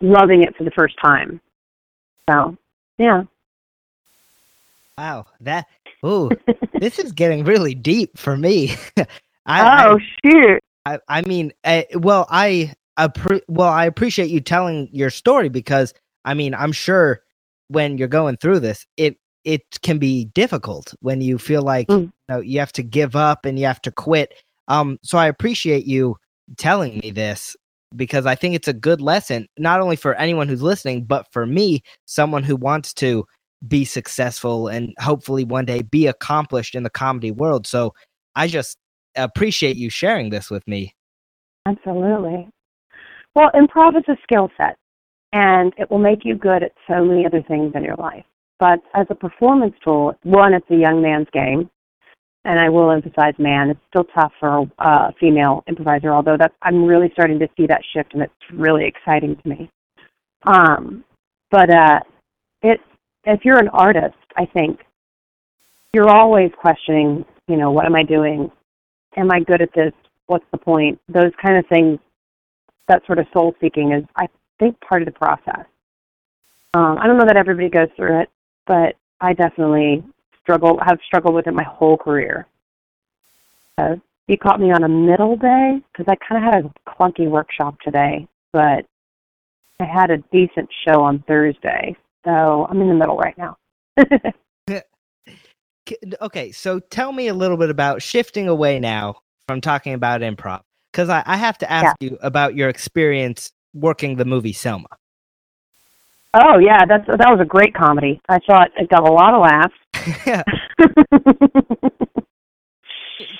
[0.00, 1.40] loving it for the first time.
[2.28, 2.56] So,
[2.98, 3.22] yeah.
[4.98, 5.66] Wow, that
[6.02, 6.30] oh,
[6.80, 8.76] this is getting really deep for me.
[9.46, 10.60] I, oh I, shoot!
[10.84, 15.48] I, I mean, I, eh, well, I appre- well, I appreciate you telling your story
[15.48, 15.92] because
[16.24, 17.22] I mean, I'm sure
[17.68, 22.02] when you're going through this, it it can be difficult when you feel like mm.
[22.02, 24.32] you know you have to give up and you have to quit
[24.68, 26.16] um, so I appreciate you
[26.56, 27.56] telling me this
[27.94, 31.46] because I think it's a good lesson, not only for anyone who's listening, but for
[31.46, 33.24] me, someone who wants to
[33.66, 37.66] be successful and hopefully one day be accomplished in the comedy world.
[37.66, 37.94] So
[38.34, 38.76] I just
[39.16, 40.94] appreciate you sharing this with me.
[41.66, 42.48] Absolutely.
[43.34, 44.76] Well, improv is a skill set
[45.32, 48.24] and it will make you good at so many other things in your life.
[48.58, 51.70] But as a performance tool, one, it's a young man's game
[52.46, 53.70] and I will emphasize man.
[53.70, 57.82] It's still tough for a female improviser, although that's I'm really starting to see that
[57.92, 59.70] shift, and it's really exciting to me.
[60.44, 61.04] Um,
[61.50, 61.98] but uh,
[62.62, 62.80] it
[63.26, 64.80] if you're an artist, I think
[65.92, 68.50] you're always questioning, you know, what am I doing?
[69.16, 69.92] Am I good at this?
[70.26, 71.00] What's the point?
[71.08, 71.98] Those kind of things.
[72.88, 74.28] That sort of soul seeking is, I
[74.60, 75.66] think, part of the process.
[76.72, 78.30] Um, I don't know that everybody goes through it,
[78.66, 80.04] but I definitely
[80.42, 82.46] struggle have struggled with it my whole career.
[83.76, 83.96] Uh,
[84.28, 87.80] you caught me on a middle day because I kind of had a clunky workshop
[87.80, 88.86] today, but
[89.80, 91.96] I had a decent show on Thursday,
[92.26, 93.56] so I'm in the middle right now.
[96.20, 100.62] okay, so tell me a little bit about shifting away now from talking about improv
[100.92, 102.10] because I, I, have to ask yeah.
[102.10, 104.88] you about your experience working the movie Selma.
[106.34, 108.20] Oh yeah, that's that was a great comedy.
[108.28, 109.74] I thought it got a lot of laughs.
[110.26, 110.42] Yeah.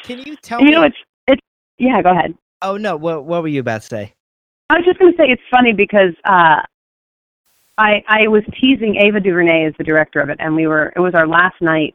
[0.05, 0.73] Can you tell you me?
[0.73, 1.43] know, it's it's
[1.79, 2.01] yeah.
[2.01, 2.39] Go ahead.
[2.63, 4.15] Oh no, what what were you about to say?
[4.71, 6.61] I was just going to say it's funny because uh,
[7.79, 11.01] I I was teasing Ava DuVernay as the director of it, and we were it
[11.01, 11.95] was our last night,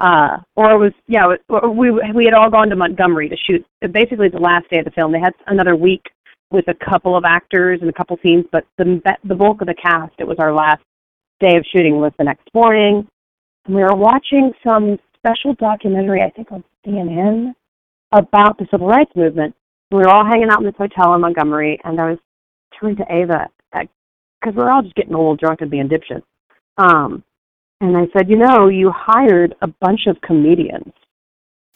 [0.00, 1.26] uh, or it was yeah
[1.68, 3.64] we we had all gone to Montgomery to shoot.
[3.92, 5.12] Basically, the last day of the film.
[5.12, 6.02] They had another week
[6.50, 9.74] with a couple of actors and a couple scenes, but the the bulk of the
[9.74, 10.14] cast.
[10.18, 10.82] It was our last
[11.40, 13.06] day of shooting was the next morning.
[13.66, 17.54] And we were watching some special documentary, I think on CNN,
[18.12, 19.54] about the civil rights movement.
[19.90, 22.18] We were all hanging out in this hotel in Montgomery, and I was
[22.78, 23.48] turning to Ava
[24.42, 26.22] because we're all just getting a little drunk, and being dipshits.
[26.78, 27.22] Um,
[27.80, 30.92] and I said, you know, you hired a bunch of comedians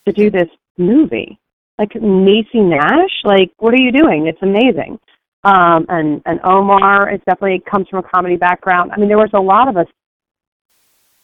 [0.07, 0.49] to do this
[0.79, 1.39] movie,
[1.79, 3.23] like Niecy Nash.
[3.25, 4.27] Like, what are you doing?
[4.27, 4.99] It's amazing.
[5.45, 8.93] Um, and and Omar, it definitely comes from a comedy background.
[8.93, 9.87] I mean, there was a lot of us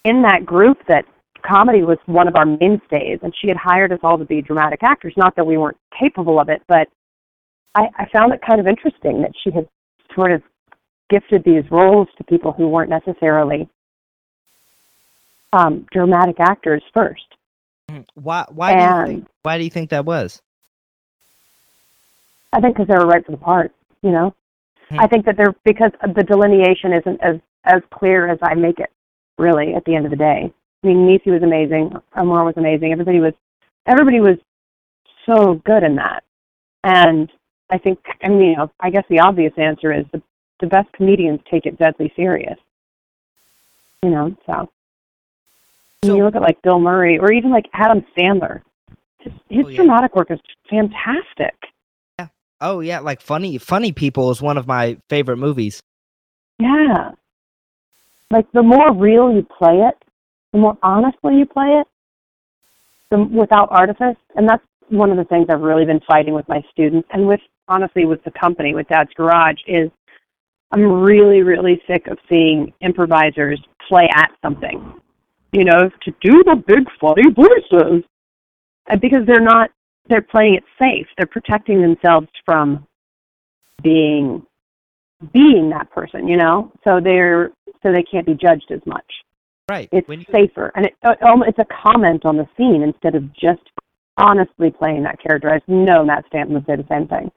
[0.05, 1.05] in that group that
[1.45, 4.79] comedy was one of our mainstays, and she had hired us all to be dramatic
[4.83, 5.13] actors.
[5.17, 6.87] Not that we weren't capable of it, but
[7.75, 9.67] I, I found it kind of interesting that she had
[10.15, 10.41] sort of
[11.09, 13.69] gifted these roles to people who weren't necessarily
[15.51, 17.25] um, dramatic actors first.
[17.89, 18.45] Mm, why?
[18.49, 19.27] Why and do you think?
[19.43, 20.41] Why do you think that was?
[22.51, 23.71] I think because they were right for the part.
[24.01, 24.35] You know,
[24.89, 24.99] hmm.
[24.99, 28.89] I think that they're because the delineation isn't as as clear as I make it.
[29.39, 31.93] Really, at the end of the day, I mean, Niecy was amazing.
[32.15, 32.91] Omar was amazing.
[32.91, 33.33] Everybody was,
[33.87, 34.37] everybody was
[35.25, 36.23] so good in that.
[36.83, 37.31] And
[37.69, 40.21] I think, I mean, you know, I guess the obvious answer is the
[40.63, 42.57] the best comedians take it deadly serious.
[44.01, 44.69] You know, so.
[46.05, 48.61] so you look at like Bill Murray or even like Adam Sandler.
[49.19, 49.75] His, his oh, yeah.
[49.75, 50.39] dramatic work is
[50.69, 51.53] fantastic.
[52.17, 52.27] Yeah.
[52.61, 55.81] Oh yeah, like funny funny people is one of my favorite movies.
[56.59, 57.11] Yeah.
[58.31, 60.01] Like the more real you play it,
[60.53, 61.87] the more honestly you play it,
[63.11, 66.63] the without artifice, and that's one of the things I've really been fighting with my
[66.71, 69.89] students and with honestly with the company with Dad's Garage is
[70.73, 74.99] I'm really, really sick of seeing improvisers play at something.
[75.51, 78.03] You know, to do the big funny voices.
[78.87, 79.69] And because they're not,
[80.09, 81.07] they're playing it safe.
[81.15, 82.87] They're protecting themselves from
[83.83, 84.45] being
[85.31, 86.71] being that person, you know.
[86.83, 87.51] So they're
[87.83, 89.05] so they can't be judged as much.
[89.69, 89.87] Right.
[89.91, 90.25] It's you...
[90.31, 93.61] safer, and it, it's a comment on the scene instead of just
[94.17, 95.53] honestly playing that character.
[95.53, 97.31] I know Matt Stanton would say the same thing.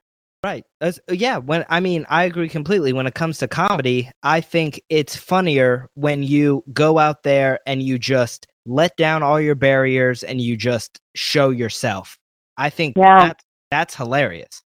[0.47, 0.65] Right.
[0.81, 1.39] As, yeah.
[1.39, 2.93] When I mean, I agree completely.
[2.93, 7.83] When it comes to comedy, I think it's funnier when you go out there and
[7.83, 12.17] you just let down all your barriers and you just show yourself.
[12.57, 13.27] I think yeah.
[13.27, 14.63] that's, that's hilarious.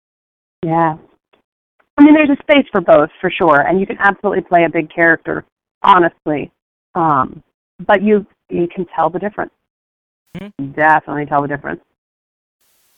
[0.63, 0.95] Yeah.
[1.97, 4.69] I mean, there's a space for both for sure, and you can absolutely play a
[4.69, 5.43] big character,
[5.83, 6.53] honestly.
[6.93, 7.43] Um,
[7.85, 9.51] but you you can tell the difference.
[10.37, 10.71] Mm-hmm.
[10.71, 11.81] Definitely tell the difference.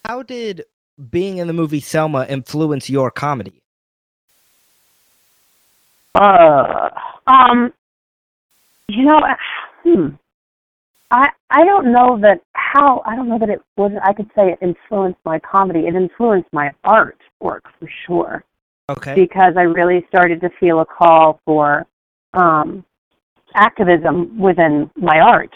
[0.05, 0.63] How did
[1.11, 3.61] being in the movie Selma influence your comedy?
[6.15, 6.89] Uh,
[7.27, 7.71] um,
[8.87, 9.19] you know,
[9.83, 10.07] hmm.
[11.11, 14.51] I I don't know that how I don't know that it was I could say
[14.51, 15.81] it influenced my comedy.
[15.81, 18.43] It influenced my art work for sure.
[18.89, 19.15] Okay.
[19.15, 21.85] Because I really started to feel a call for
[22.33, 22.83] um
[23.53, 25.55] activism within my art.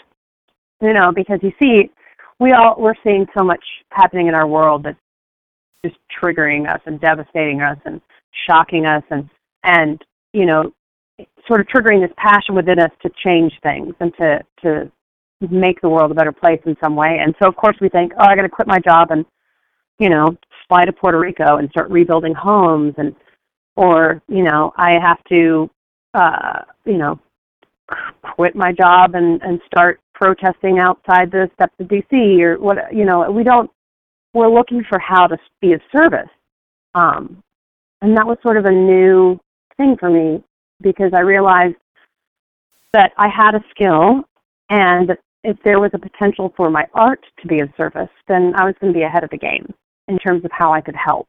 [0.80, 1.90] You know, because you see,
[2.38, 4.98] we all we're seeing so much happening in our world that's
[5.84, 8.00] just triggering us and devastating us and
[8.48, 9.28] shocking us and
[9.64, 10.02] and
[10.32, 10.72] you know
[11.46, 14.90] sort of triggering this passion within us to change things and to to
[15.50, 17.18] make the world a better place in some way.
[17.20, 19.24] And so of course we think oh i got to quit my job and
[19.98, 20.36] you know
[20.68, 23.14] fly to puerto rico and start rebuilding homes and
[23.76, 25.68] or you know i have to
[26.14, 27.18] uh you know
[28.22, 33.04] quit my job and and start protesting outside the steps of dc or what you
[33.04, 33.70] know we don't
[34.34, 36.28] we're looking for how to be of service.
[36.94, 37.42] Um,
[38.00, 39.38] and that was sort of a new
[39.76, 40.42] thing for me
[40.80, 41.76] because I realized
[42.92, 44.24] that I had a skill
[44.68, 48.64] and if there was a potential for my art to be of service, then I
[48.64, 49.72] was going to be ahead of the game
[50.08, 51.28] in terms of how I could help.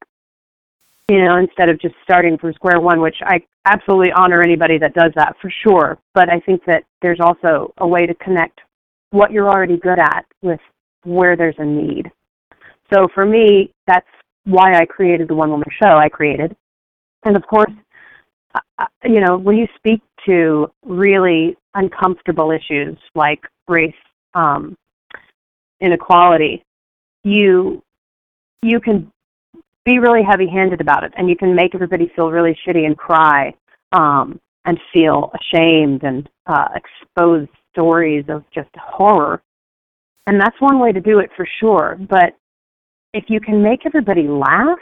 [1.10, 4.94] You know, instead of just starting from square one, which I absolutely honor anybody that
[4.94, 5.98] does that for sure.
[6.14, 8.62] But I think that there's also a way to connect
[9.10, 10.60] what you're already good at with
[11.04, 12.10] where there's a need.
[12.94, 14.08] So for me, that's
[14.46, 16.56] why I created the one woman show I created.
[17.24, 17.72] And of course,
[19.04, 23.94] you know, when you speak to really uncomfortable issues like race,
[24.36, 24.78] um,
[25.82, 26.64] inequality,
[27.24, 27.82] you
[28.62, 29.12] you can
[29.86, 33.54] be really heavy-handed about it, and you can make everybody feel really shitty and cry,
[33.92, 39.42] um, and feel ashamed and uh, expose stories of just horror.
[40.28, 41.98] And that's one way to do it for sure.
[42.10, 42.38] But
[43.14, 44.80] if you can make everybody laugh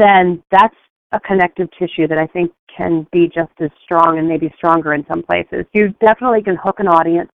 [0.00, 0.74] then that's
[1.12, 5.04] a connective tissue that I think can be just as strong and maybe stronger in
[5.06, 5.66] some places.
[5.72, 7.30] You definitely can hook an audience.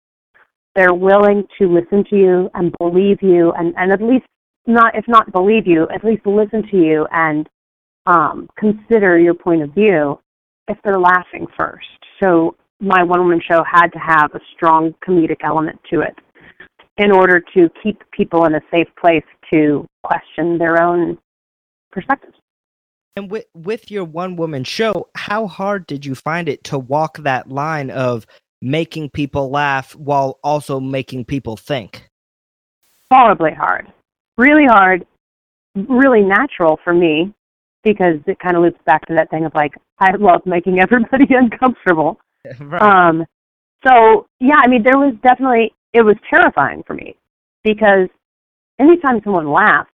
[0.75, 4.25] They're willing to listen to you and believe you and, and at least
[4.65, 7.47] not if not believe you, at least listen to you and
[8.07, 10.19] um, consider your point of view
[10.67, 11.85] if they're laughing first.
[12.21, 16.15] So my one woman show had to have a strong comedic element to it
[16.97, 21.17] in order to keep people in a safe place to question their own
[21.91, 22.35] perspectives.
[23.17, 27.19] And with with your one woman show, how hard did you find it to walk
[27.19, 28.25] that line of
[28.61, 32.09] making people laugh while also making people think?
[33.09, 33.91] Horribly hard.
[34.37, 35.05] Really hard,
[35.75, 37.33] really natural for me
[37.83, 41.27] because it kind of loops back to that thing of like I love making everybody
[41.29, 42.19] uncomfortable.
[42.59, 42.81] right.
[42.81, 43.25] Um
[43.87, 47.15] so yeah, I mean there was definitely it was terrifying for me
[47.63, 48.09] because
[48.79, 49.91] anytime someone laughs,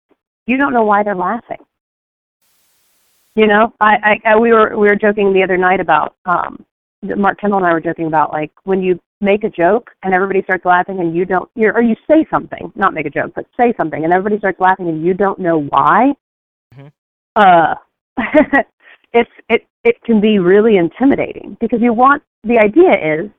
[0.46, 1.58] you don't know why they're laughing.
[3.34, 6.64] You know, I, I, I we were we were joking the other night about um
[7.02, 10.42] Mark Kendall and I were joking about like when you make a joke and everybody
[10.42, 13.46] starts laughing and you don't you're, or you say something, not make a joke, but
[13.56, 16.12] say something and everybody starts laughing and you don't know why.
[16.74, 16.88] Mm-hmm.
[17.36, 17.74] Uh
[19.12, 23.30] it's it it can be really intimidating because you want the idea is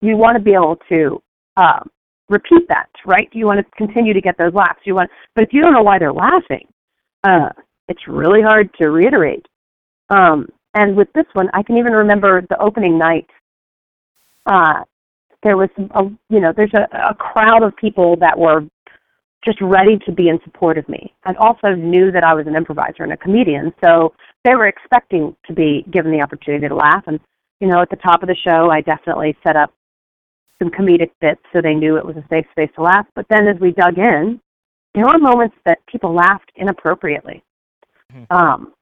[0.00, 1.22] you want to be able to
[1.56, 1.90] um
[2.28, 3.30] repeat that, right?
[3.32, 4.80] Do you want to continue to get those laughs.
[4.84, 6.66] You want but if you don't know why they're laughing,
[7.24, 7.50] uh
[7.88, 9.46] it's really hard to reiterate.
[10.10, 13.26] Um, and with this one, I can even remember the opening night.
[14.46, 14.82] Uh,
[15.42, 18.62] there was, a, you know, there's a, a crowd of people that were
[19.44, 22.56] just ready to be in support of me, and also knew that I was an
[22.56, 23.72] improviser and a comedian.
[23.82, 24.14] So
[24.44, 27.04] they were expecting to be given the opportunity to laugh.
[27.06, 27.20] And
[27.60, 29.72] you know, at the top of the show, I definitely set up
[30.58, 33.06] some comedic bits so they knew it was a safe space to laugh.
[33.14, 34.40] But then as we dug in,
[34.94, 37.42] there were moments that people laughed inappropriately.
[38.12, 38.36] Mm-hmm.
[38.36, 38.72] Um,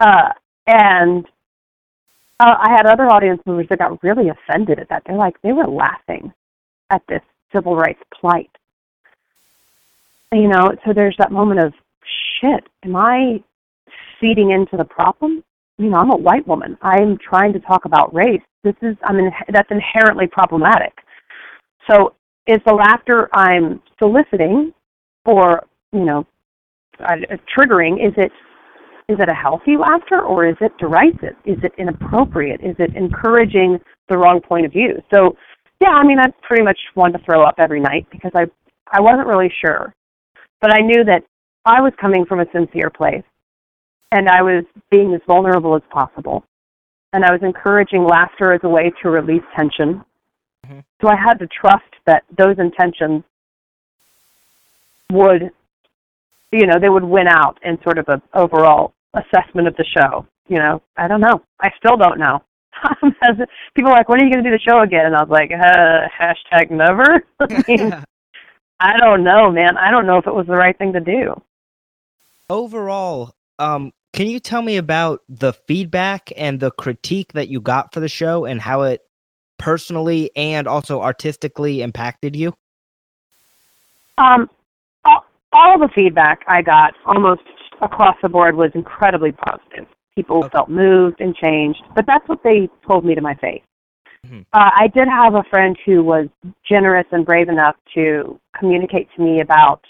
[0.00, 0.30] uh,
[0.66, 1.24] and
[2.40, 5.02] uh, I had other audience members that got really offended at that.
[5.06, 6.32] They're like, they were laughing
[6.90, 7.22] at this
[7.52, 8.50] civil rights plight.
[10.32, 11.72] You know, so there's that moment of,
[12.40, 13.42] shit, am I
[14.20, 15.44] feeding into the problem?
[15.78, 16.76] You know, I'm a white woman.
[16.82, 18.42] I'm trying to talk about race.
[18.64, 20.92] This is, I mean, that's inherently problematic.
[21.88, 22.14] So
[22.46, 24.72] is the laughter I'm soliciting
[25.26, 26.26] or, you know,
[27.00, 27.16] uh,
[27.56, 28.32] triggering, is it
[29.06, 31.36] is it a healthy laughter or is it derisive?
[31.44, 32.60] Is it inappropriate?
[32.62, 34.94] Is it encouraging the wrong point of view?
[35.12, 35.36] So,
[35.82, 38.46] yeah, I mean, I pretty much wanted to throw up every night because I
[38.90, 39.94] I wasn't really sure,
[40.62, 41.22] but I knew that
[41.66, 43.24] I was coming from a sincere place,
[44.12, 46.44] and I was being as vulnerable as possible,
[47.14, 50.04] and I was encouraging laughter as a way to release tension.
[50.66, 50.80] Mm-hmm.
[51.00, 53.22] So I had to trust that those intentions
[55.10, 55.50] would
[56.54, 60.26] you know, they would win out in sort of an overall assessment of the show.
[60.48, 61.42] You know, I don't know.
[61.60, 62.42] I still don't know.
[63.74, 65.06] People are like, when are you going to do the show again?
[65.06, 67.24] And I was like, uh, hashtag never.
[67.40, 67.92] I mean,
[68.80, 69.76] I don't know, man.
[69.76, 71.40] I don't know if it was the right thing to do.
[72.50, 77.92] Overall, um, can you tell me about the feedback and the critique that you got
[77.92, 79.02] for the show and how it
[79.58, 82.54] personally and also artistically impacted you?
[84.16, 84.48] Um,
[85.04, 87.42] all the feedback I got almost
[87.82, 89.86] across the board was incredibly positive.
[90.14, 90.48] People okay.
[90.50, 93.62] felt moved and changed, but that's what they told me to my face.
[94.24, 94.42] Mm-hmm.
[94.52, 96.28] Uh, I did have a friend who was
[96.68, 99.80] generous and brave enough to communicate to me about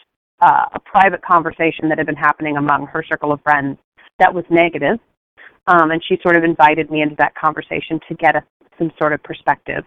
[0.40, 3.78] uh, a private conversation that had been happening among her circle of friends
[4.18, 4.98] that was negative.
[5.66, 8.42] Um, and she sort of invited me into that conversation to get a,
[8.78, 9.84] some sort of perspective.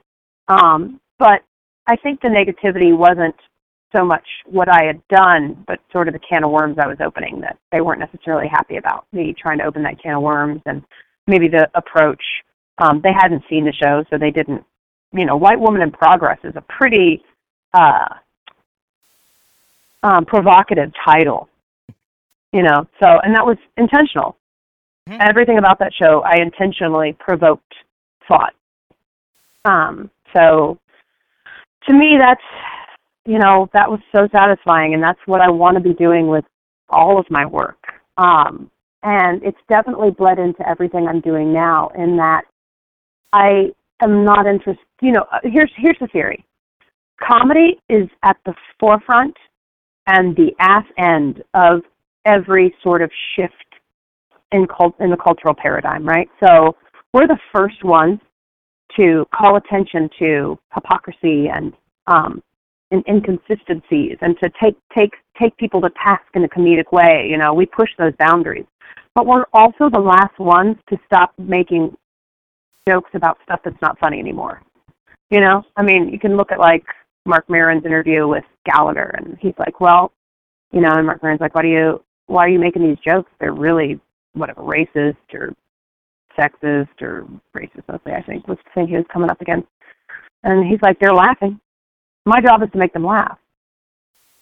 [0.48, 1.44] Um, but
[1.88, 3.36] I think the negativity wasn't
[3.96, 6.98] so much what I had done, but sort of the can of worms I was
[7.00, 10.62] opening that they weren't necessarily happy about me trying to open that can of worms
[10.66, 10.84] and
[11.26, 12.22] maybe the approach.
[12.80, 14.64] Um, they hadn't seen the show, so they didn't.
[15.14, 17.24] You know, White Woman in Progress is a pretty
[17.74, 18.10] uh,
[20.04, 21.48] um, provocative title.
[22.58, 24.36] You know, so and that was intentional.
[25.08, 25.22] Mm-hmm.
[25.22, 27.72] Everything about that show, I intentionally provoked
[28.28, 28.56] thought.
[29.64, 30.80] Um, so
[31.86, 32.42] to me, that's
[33.28, 36.46] you know, that was so satisfying, and that's what I want to be doing with
[36.90, 37.78] all of my work.
[38.18, 38.72] Um,
[39.04, 41.92] and it's definitely bled into everything I'm doing now.
[41.96, 42.42] In that,
[43.34, 44.84] I am not interested.
[45.02, 46.44] You know, uh, here's here's the theory:
[47.22, 49.38] comedy is at the forefront
[50.08, 51.82] and the ass end of
[52.28, 53.54] every sort of shift
[54.52, 56.30] in cult in the cultural paradigm, right?
[56.44, 56.76] So
[57.14, 58.20] we're the first ones
[58.98, 61.74] to call attention to hypocrisy and
[62.08, 62.42] um,
[62.92, 65.12] and inconsistencies and to take take
[65.42, 67.28] take people to task in a comedic way.
[67.30, 68.66] You know, we push those boundaries.
[69.16, 71.96] but we're also the last ones to stop making
[72.88, 74.62] jokes about stuff that's not funny anymore.
[75.32, 76.86] You know, I mean, you can look at like
[77.26, 80.14] Marc Maron's interview with Gallagher, and he's like, "Well,
[80.72, 83.32] you know," and Marc Maron's like, "Why do you, why are you making these jokes?
[83.40, 84.00] They're really
[84.34, 85.54] whatever racist or
[86.38, 88.14] sexist or racist mostly.
[88.14, 89.68] I think was the thing he was coming up against."
[90.44, 91.60] And he's like, "They're laughing.
[92.26, 93.40] My job is to make them laugh."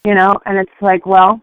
[0.04, 1.42] You know, and it's like, well,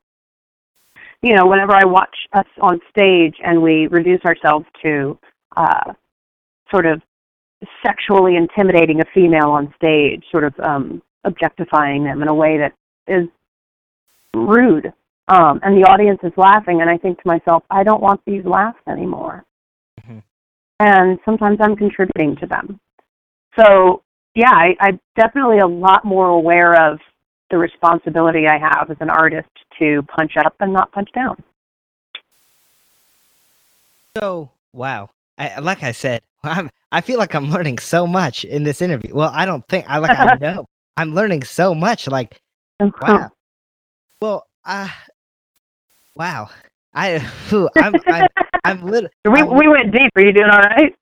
[1.22, 5.18] you know, whenever I watch us on stage and we reduce ourselves to
[5.56, 5.92] uh,
[6.70, 7.00] sort of
[7.84, 12.72] sexually intimidating a female on stage, sort of um, objectifying them in a way that
[13.06, 13.28] is
[14.34, 14.92] rude.
[15.28, 18.44] Um, and the audience is laughing, and I think to myself, I don't want these
[18.44, 19.44] laughs anymore.
[20.00, 20.18] Mm-hmm.
[20.80, 22.80] And sometimes I'm contributing to them.
[23.58, 24.02] So,
[24.34, 26.98] yeah, I, I'm definitely a lot more aware of
[27.50, 29.48] the responsibility I have as an artist
[29.78, 31.42] to punch up and not punch down.
[34.18, 35.10] So, wow.
[35.38, 39.14] I, like I said, I'm, I feel like I'm learning so much in this interview.
[39.14, 40.66] Well, I don't think I like I know.
[40.96, 42.08] I'm learning so much.
[42.08, 42.40] Like,
[42.80, 43.30] wow.
[44.20, 44.88] Well, uh,
[46.16, 46.50] wow.
[46.94, 48.28] I, whew, I'm, I'm,
[48.64, 49.10] I'm little.
[49.24, 50.10] We I'm, we went deep.
[50.16, 50.94] Are you doing all right?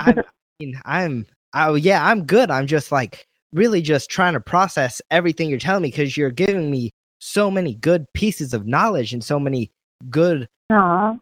[0.00, 0.24] I'm, I
[0.60, 1.26] mean, I'm.
[1.54, 2.50] Oh yeah, I'm good.
[2.50, 6.70] I'm just like really just trying to process everything you're telling me because you're giving
[6.70, 9.70] me so many good pieces of knowledge and so many
[10.08, 11.20] good Aww.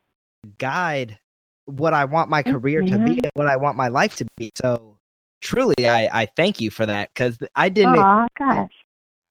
[0.59, 1.19] guide
[1.67, 4.51] what I want my career to be and what I want my life to be.
[4.55, 4.99] So
[5.41, 7.99] truly, I, I thank you for that because I didn't.
[7.99, 8.71] Oh gosh.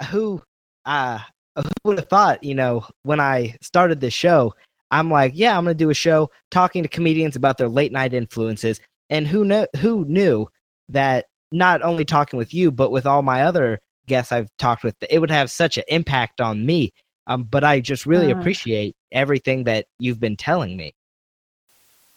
[0.09, 0.41] Who,
[0.85, 1.19] uh,
[1.61, 2.43] who would have thought?
[2.43, 4.53] You know, when I started this show,
[4.91, 8.13] I'm like, yeah, I'm gonna do a show talking to comedians about their late night
[8.13, 8.79] influences.
[9.09, 10.47] And who know who knew
[10.89, 14.95] that not only talking with you, but with all my other guests I've talked with,
[15.09, 16.91] it would have such an impact on me.
[17.27, 20.93] Um, but I just really uh, appreciate everything that you've been telling me.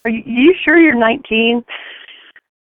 [0.05, 1.63] Are you, you sure you're 19?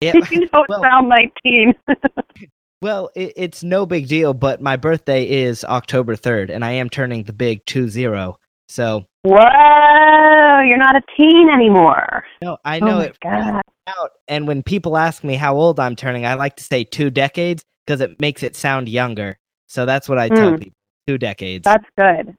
[0.00, 0.12] Yeah.
[0.30, 1.74] you don't well, sound 19.
[2.82, 6.88] well, it, it's no big deal, but my birthday is October 3rd, and I am
[6.88, 8.38] turning the big 2 0.
[8.68, 9.06] So.
[9.22, 12.24] Whoa, you're not a teen anymore.
[12.42, 13.18] No, I know oh it.
[13.20, 13.62] God.
[13.86, 14.10] Out.
[14.28, 17.64] And when people ask me how old I'm turning, I like to say two decades
[17.84, 19.38] because it makes it sound younger.
[19.66, 20.58] So that's what I tell mm.
[20.58, 20.76] people.
[21.06, 21.64] Two decades.
[21.64, 22.36] That's good.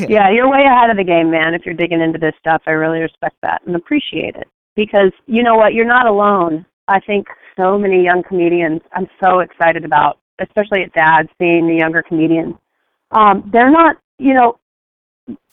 [0.10, 1.54] yeah, you're way ahead of the game, man.
[1.54, 4.48] If you're digging into this stuff, I really respect that and appreciate it.
[4.76, 6.66] Because you know what, you're not alone.
[6.88, 8.80] I think so many young comedians.
[8.92, 12.54] I'm so excited about, especially at Dad, seeing the younger comedians.
[13.10, 14.58] Um, they're not, you know,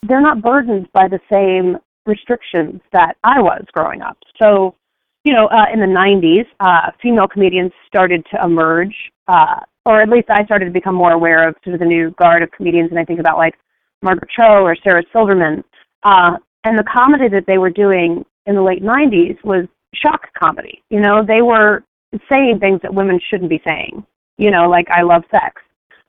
[0.08, 4.18] they're not burdened by the same restrictions that I was growing up.
[4.42, 4.76] So,
[5.24, 8.96] you know, uh, in the 90s, uh, female comedians started to emerge,
[9.28, 12.12] uh, or at least I started to become more aware of sort of the new
[12.12, 12.92] guard of comedians.
[12.92, 13.56] And I think about like
[14.02, 15.64] Margaret Cho or Sarah Silverman.
[16.04, 20.84] Uh, and the comedy that they were doing in the late 90s was shock comedy.
[20.90, 21.84] You know, they were
[22.32, 24.06] saying things that women shouldn't be saying,
[24.38, 25.62] you know, like I love sex.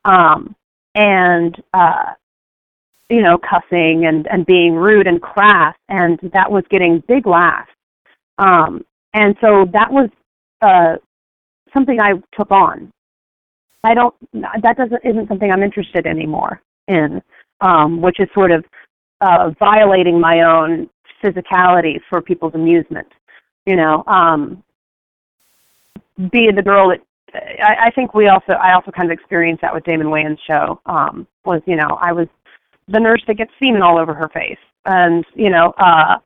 [0.04, 0.54] Um,
[0.94, 2.14] and, uh,
[3.08, 5.74] you know, cussing and, and being rude and crass.
[5.88, 7.70] And that was getting big laughs.
[8.38, 10.10] Um, and so that was
[10.60, 10.96] uh,
[11.72, 12.92] something I took on.
[13.84, 17.22] I don't, that doesn't, isn't something I'm interested anymore in
[17.60, 18.64] um, which is sort of
[19.20, 20.88] uh, violating my own
[21.22, 23.06] physicality for people's amusement.
[23.68, 24.62] You know, um,
[26.32, 27.00] being the girl that
[27.34, 30.80] I, I think we also I also kind of experienced that with Damon Wayans' show.
[30.86, 32.28] Um, was you know I was
[32.88, 34.56] the nurse that gets semen all over her face,
[34.86, 36.16] and you know uh,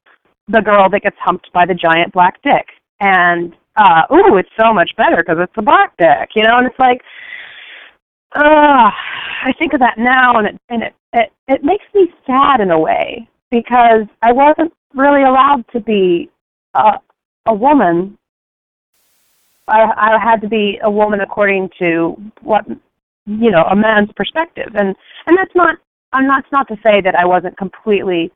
[0.47, 2.69] the girl that gets humped by the giant black dick,
[3.01, 6.69] and uh, ooh, it's so much better because it's a black dick, you know, and
[6.69, 7.01] it's like
[8.37, 8.89] uh,
[9.45, 12.71] I think of that now, and it and it, it it makes me sad in
[12.71, 16.31] a way because I wasn't really allowed to be
[16.75, 17.01] a
[17.47, 18.19] a woman.
[19.69, 22.67] I I had to be a woman according to what
[23.27, 24.95] you know a man's perspective, and
[25.27, 25.79] and that's not
[26.13, 28.31] I'm not not to say that I wasn't completely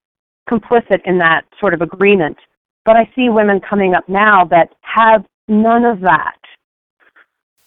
[0.48, 2.36] complicit in that sort of agreement,
[2.84, 6.38] but I see women coming up now that have none of that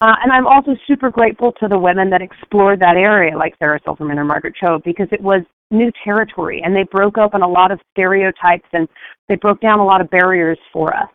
[0.02, 3.82] uh, and I'm also super grateful to the women that explored that area, like Sarah
[3.84, 7.72] Silverman or Margaret Cho, because it was new territory and they broke open a lot
[7.72, 8.88] of stereotypes and
[9.28, 11.10] they broke down a lot of barriers for us.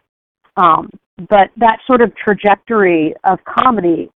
[0.57, 0.91] Um,
[1.29, 4.11] but that sort of trajectory of comedy,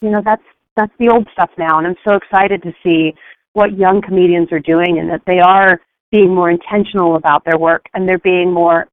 [0.00, 0.42] you know, that's
[0.76, 3.14] that's the old stuff now, and I'm so excited to see
[3.52, 5.80] what young comedians are doing and that they are
[6.10, 8.88] being more intentional about their work and they're being more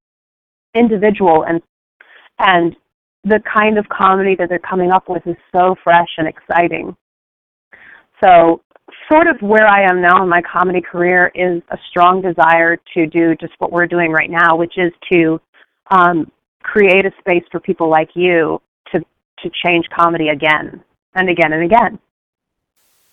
[0.76, 1.62] individual and
[2.40, 2.76] and
[3.24, 6.96] the kind of comedy that they're coming up with is so fresh and exciting.
[8.24, 8.62] So
[9.12, 13.06] sort of where I am now in my comedy career is a strong desire to
[13.06, 15.40] do just what we're doing right now, which is to
[15.92, 16.32] um,
[16.64, 19.00] create a space for people like you to
[19.40, 20.84] to change comedy again
[21.16, 22.00] and again and again.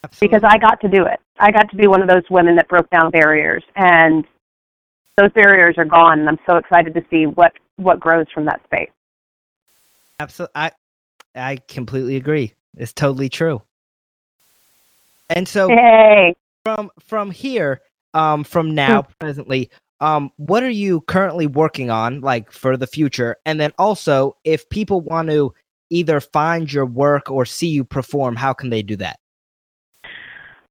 [0.04, 0.38] Absolutely.
[0.38, 1.20] Because I got to do it.
[1.40, 4.24] I got to be one of those women that broke down barriers, and
[5.16, 6.20] those barriers are gone.
[6.20, 8.90] And I'm so excited to see what what grows from that space.
[10.20, 10.52] Absolutely.
[10.54, 10.70] I
[11.34, 12.54] I completely agree.
[12.76, 13.62] It's totally true.
[15.30, 16.34] And so Hey.
[16.64, 17.80] from from here,
[18.14, 19.70] um, from now presently,
[20.00, 23.36] um, what are you currently working on, like for the future?
[23.44, 25.52] And then also, if people want to
[25.90, 29.18] either find your work or see you perform, how can they do that?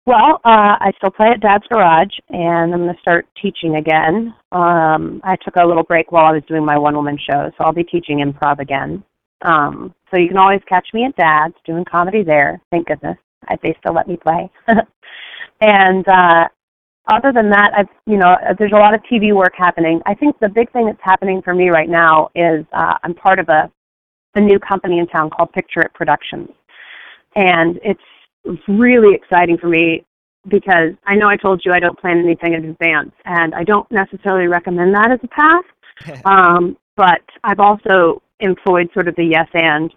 [0.06, 4.34] Well, uh, I still play at Dad's Garage, and I'm going to start teaching again.
[4.54, 7.64] Um, I took a little break while I was doing my one woman show, so
[7.66, 9.04] I'll be teaching improv again.
[9.42, 12.62] Um, so you can always catch me at Dad's doing comedy there.
[12.72, 13.18] Thank goodness,
[13.50, 14.50] I, they still let me play.
[15.62, 16.48] and uh,
[17.08, 20.02] other than that, I've you know there's a lot of TV work happening.
[20.06, 23.40] I think the big thing that's happening for me right now is uh, I'm part
[23.40, 23.72] of a
[24.36, 26.50] a new company in town called Picture It Productions,
[27.36, 28.02] and it's
[28.68, 30.06] really exciting for me
[30.48, 33.90] because I know I told you I don't plan anything in advance, and I don't
[33.92, 36.24] necessarily recommend that as a path.
[36.26, 39.94] um, but I've also employed sort of the yes and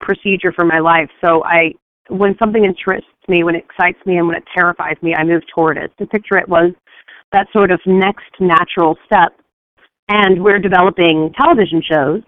[0.00, 1.08] procedure for my life.
[1.24, 1.74] So I,
[2.08, 5.42] when something interests me, when it excites me, and when it terrifies me, I move
[5.54, 5.92] toward it.
[5.98, 6.72] To picture it was
[7.32, 9.32] that sort of next natural step.
[10.08, 12.22] And we're developing television shows,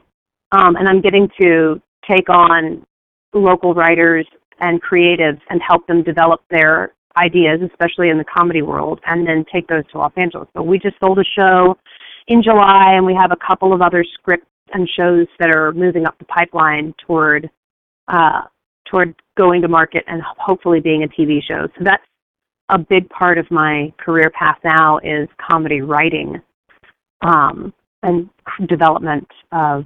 [0.52, 2.86] um, and I'm getting to take on
[3.34, 4.26] local writers
[4.60, 9.44] and creatives and help them develop their ideas, especially in the comedy world, and then
[9.52, 10.48] take those to Los Angeles.
[10.56, 11.76] So we just sold a show
[12.28, 16.06] in July, and we have a couple of other scripts and shows that are moving
[16.06, 17.50] up the pipeline toward
[18.08, 18.42] uh,
[18.90, 21.68] toward going to market and hopefully being a TV show.
[21.78, 22.02] So that's
[22.68, 26.40] a big part of my career path now is comedy writing
[27.22, 27.72] um,
[28.02, 28.28] and
[28.68, 29.84] development of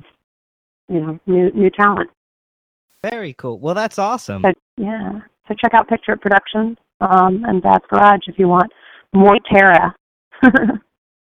[0.89, 2.11] you know new new talent.
[3.03, 3.59] Very cool.
[3.59, 4.43] Well, that's awesome.
[4.43, 5.21] So, yeah.
[5.47, 8.71] So check out Picture It Productions um, and Dad's Garage if you want
[9.15, 9.95] more Tara.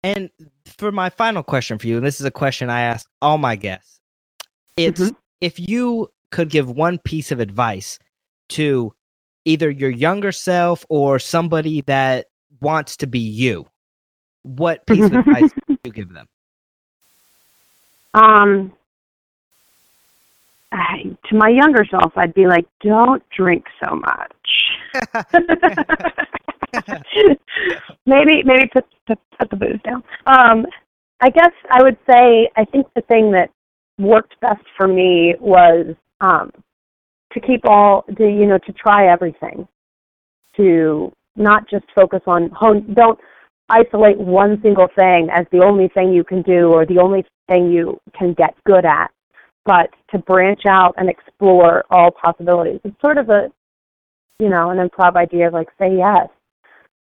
[0.05, 0.31] And
[0.65, 3.57] for my final question for you, and this is a question I ask all my
[3.57, 4.01] guests.
[4.77, 5.17] It's Mhm.
[5.41, 7.99] if you could give one piece of advice
[8.51, 8.95] to
[9.45, 12.27] either your younger self or somebody that
[12.61, 13.67] wants to be you,
[14.43, 16.29] what piece of advice would you give them?
[18.15, 18.73] um,
[20.73, 24.35] I, to my younger self, I'd be like, don't drink so much.
[28.07, 30.03] maybe maybe put, put put the booze down.
[30.27, 30.67] Um,
[31.21, 33.51] I guess I would say I think the thing that
[33.99, 36.51] worked best for me was um,
[37.33, 39.67] to keep all to you know to try everything,
[40.57, 42.95] to not just focus on hone.
[42.95, 43.19] Don't
[43.71, 47.71] isolate one single thing as the only thing you can do or the only thing
[47.71, 49.09] you can get good at,
[49.65, 52.81] but to branch out and explore all possibilities.
[52.85, 53.49] It's sort of a
[54.39, 56.29] you know an improv idea of like say yes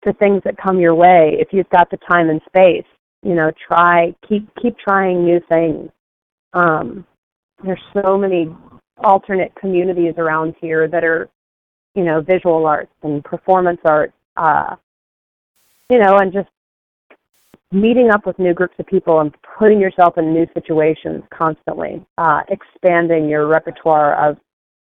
[0.05, 2.87] to things that come your way if you've got the time and space
[3.23, 5.91] you know try keep keep trying new things
[6.53, 7.07] um
[7.65, 8.55] there's so many
[9.03, 11.29] alternate communities around here that are
[11.95, 14.77] you know visual arts and performance arts uh
[15.91, 16.49] you know and just
[17.71, 22.41] meeting up with new groups of people and putting yourself in new situations constantly uh
[22.49, 24.39] expanding your repertoire of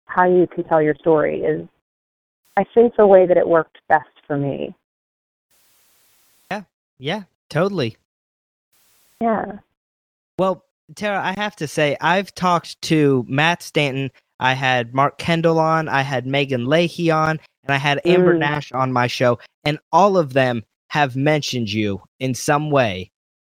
[0.06, 1.68] how you can tell your story is
[2.58, 4.76] i think the way that it worked best for me.
[6.52, 6.64] Yeah,
[7.00, 7.98] yeah, totally.
[9.22, 9.60] yeah.
[10.38, 10.64] Well,
[10.96, 14.12] Tara, I have to say, I've talked to Matt Stanton.
[14.40, 15.90] I had Mark Kendall on.
[15.90, 18.40] I had Megan Leahy on, and I had Amber Mm.
[18.40, 19.40] Nash on my show.
[19.66, 23.12] And all of them have mentioned you in some way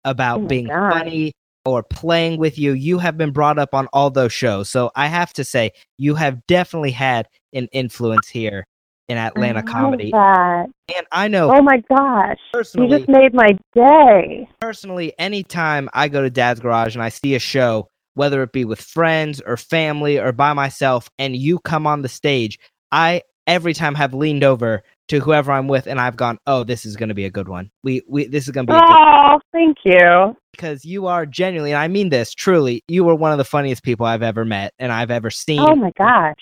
[0.04, 0.92] about Oh being God.
[0.92, 1.32] funny
[1.64, 2.72] or playing with you.
[2.72, 4.70] You have been brought up on all those shows.
[4.70, 8.64] So I have to say, you have definitely had an influence here
[9.08, 10.10] in Atlanta I comedy.
[10.12, 10.66] that.
[10.96, 12.38] And I know Oh my gosh.
[12.54, 14.48] You just made my day.
[14.60, 18.64] personally, anytime I go to Dad's Garage and I see a show, whether it be
[18.64, 22.58] with friends or family or by myself, and you come on the stage,
[22.92, 26.84] I every time have leaned over to whoever I'm with and I've gone, "Oh, this
[26.84, 27.70] is going to be a good one.
[27.82, 30.36] We we this is going to be a good Oh, thank you.
[30.52, 33.82] because you are genuinely, and I mean this truly, you are one of the funniest
[33.82, 35.60] people I've ever met and I've ever oh seen.
[35.60, 36.36] Oh my gosh.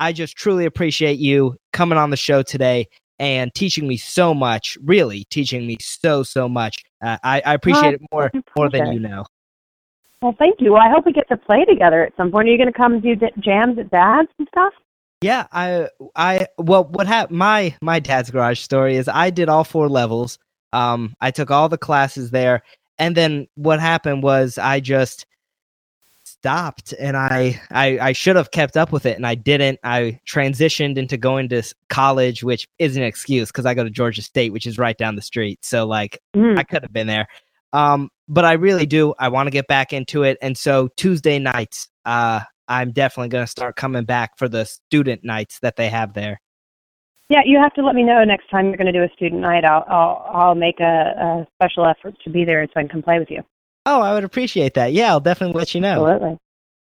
[0.00, 2.88] I just truly appreciate you coming on the show today
[3.18, 4.78] and teaching me so much.
[4.84, 6.84] Really, teaching me so so much.
[7.02, 8.92] Uh, I, I appreciate it more my more than pleasure.
[8.92, 9.24] you know.
[10.22, 10.72] Well, thank you.
[10.72, 12.48] Well, I hope we get to play together at some point.
[12.48, 14.72] Are you going to come do jams at Dad's and stuff?
[15.20, 19.64] Yeah, I I well what happened my my dad's garage story is I did all
[19.64, 20.38] four levels.
[20.72, 22.62] Um I took all the classes there
[22.98, 25.26] and then what happened was I just
[26.40, 29.78] stopped and I, I I should have kept up with it and I didn't.
[29.82, 34.22] I transitioned into going to college, which is an excuse because I go to Georgia
[34.22, 35.64] State, which is right down the street.
[35.64, 36.58] So like Mm.
[36.58, 37.26] I could have been there.
[37.72, 39.14] Um, but I really do.
[39.18, 40.38] I want to get back into it.
[40.40, 45.58] And so Tuesday nights, uh, I'm definitely gonna start coming back for the student nights
[45.60, 46.40] that they have there.
[47.30, 49.42] Yeah, you have to let me know next time you're going to do a student
[49.42, 49.62] night.
[49.64, 53.18] I'll I'll I'll make a, a special effort to be there so I can play
[53.18, 53.42] with you.
[53.86, 54.92] Oh, I would appreciate that.
[54.92, 56.06] Yeah, I'll definitely let you know.
[56.06, 56.38] Absolutely.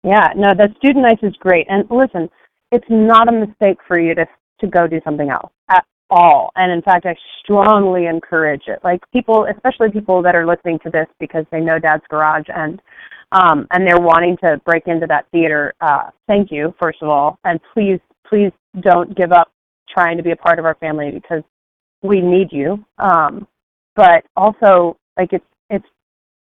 [0.04, 1.66] Yeah, no, the student ice is great.
[1.70, 2.30] And listen,
[2.72, 4.26] it's not a mistake for you to
[4.62, 6.52] to go do something else at all.
[6.56, 8.80] And in fact, I strongly encourage it.
[8.84, 12.82] Like people, especially people that are listening to this because they know Dad's Garage and
[13.32, 15.74] um and they're wanting to break into that theater.
[15.82, 19.52] Uh, thank you, first of all, and please, please don't give up
[19.90, 21.44] trying to be a part of our family because
[22.02, 22.84] we need you.
[23.00, 23.48] Um,
[23.96, 25.86] but also, like it's it's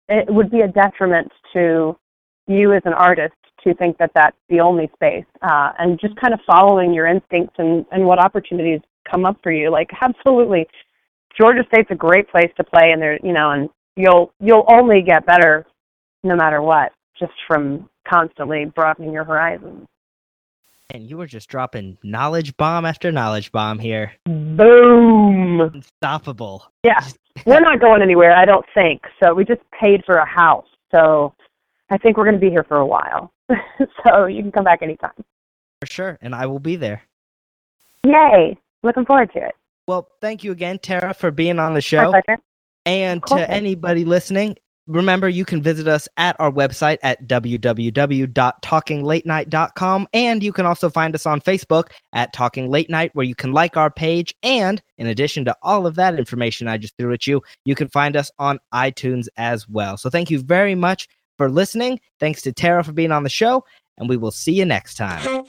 [0.08, 1.96] it would be a detriment to
[2.46, 3.34] you as an artist
[3.64, 7.54] to think that that's the only space uh, and just kind of following your instincts
[7.58, 8.80] and, and what opportunities
[9.10, 10.66] come up for you like absolutely
[11.38, 15.02] georgia state's a great place to play and there you know and you'll you'll only
[15.02, 15.66] get better
[16.22, 19.86] no matter what just from constantly broadening your horizons
[20.90, 24.12] And you were just dropping knowledge bomb after knowledge bomb here.
[24.24, 26.64] boom Unstoppable.
[26.84, 27.00] yeah
[27.46, 31.32] we're not going anywhere i don't think so we just paid for a house so
[31.90, 33.32] i think we're going to be here for a while
[34.04, 35.10] so you can come back anytime
[35.80, 36.18] For sure.
[36.20, 37.02] And I will be there.
[38.04, 39.54] yay looking forward to it
[39.86, 42.10] Well, thank you again, Tara, for being on the My show.
[42.10, 42.40] pleasure.
[42.84, 44.56] And to anybody listening,
[44.88, 50.08] remember you can visit us at our website at www.talkinglatenight.com.
[50.12, 53.52] And you can also find us on Facebook at Talking Late Night, where you can
[53.52, 54.34] like our page.
[54.42, 57.88] And in addition to all of that information I just threw at you, you can
[57.88, 59.96] find us on iTunes as well.
[59.96, 62.00] So thank you very much for listening.
[62.18, 63.64] Thanks to Tara for being on the show.
[63.98, 65.44] And we will see you next time.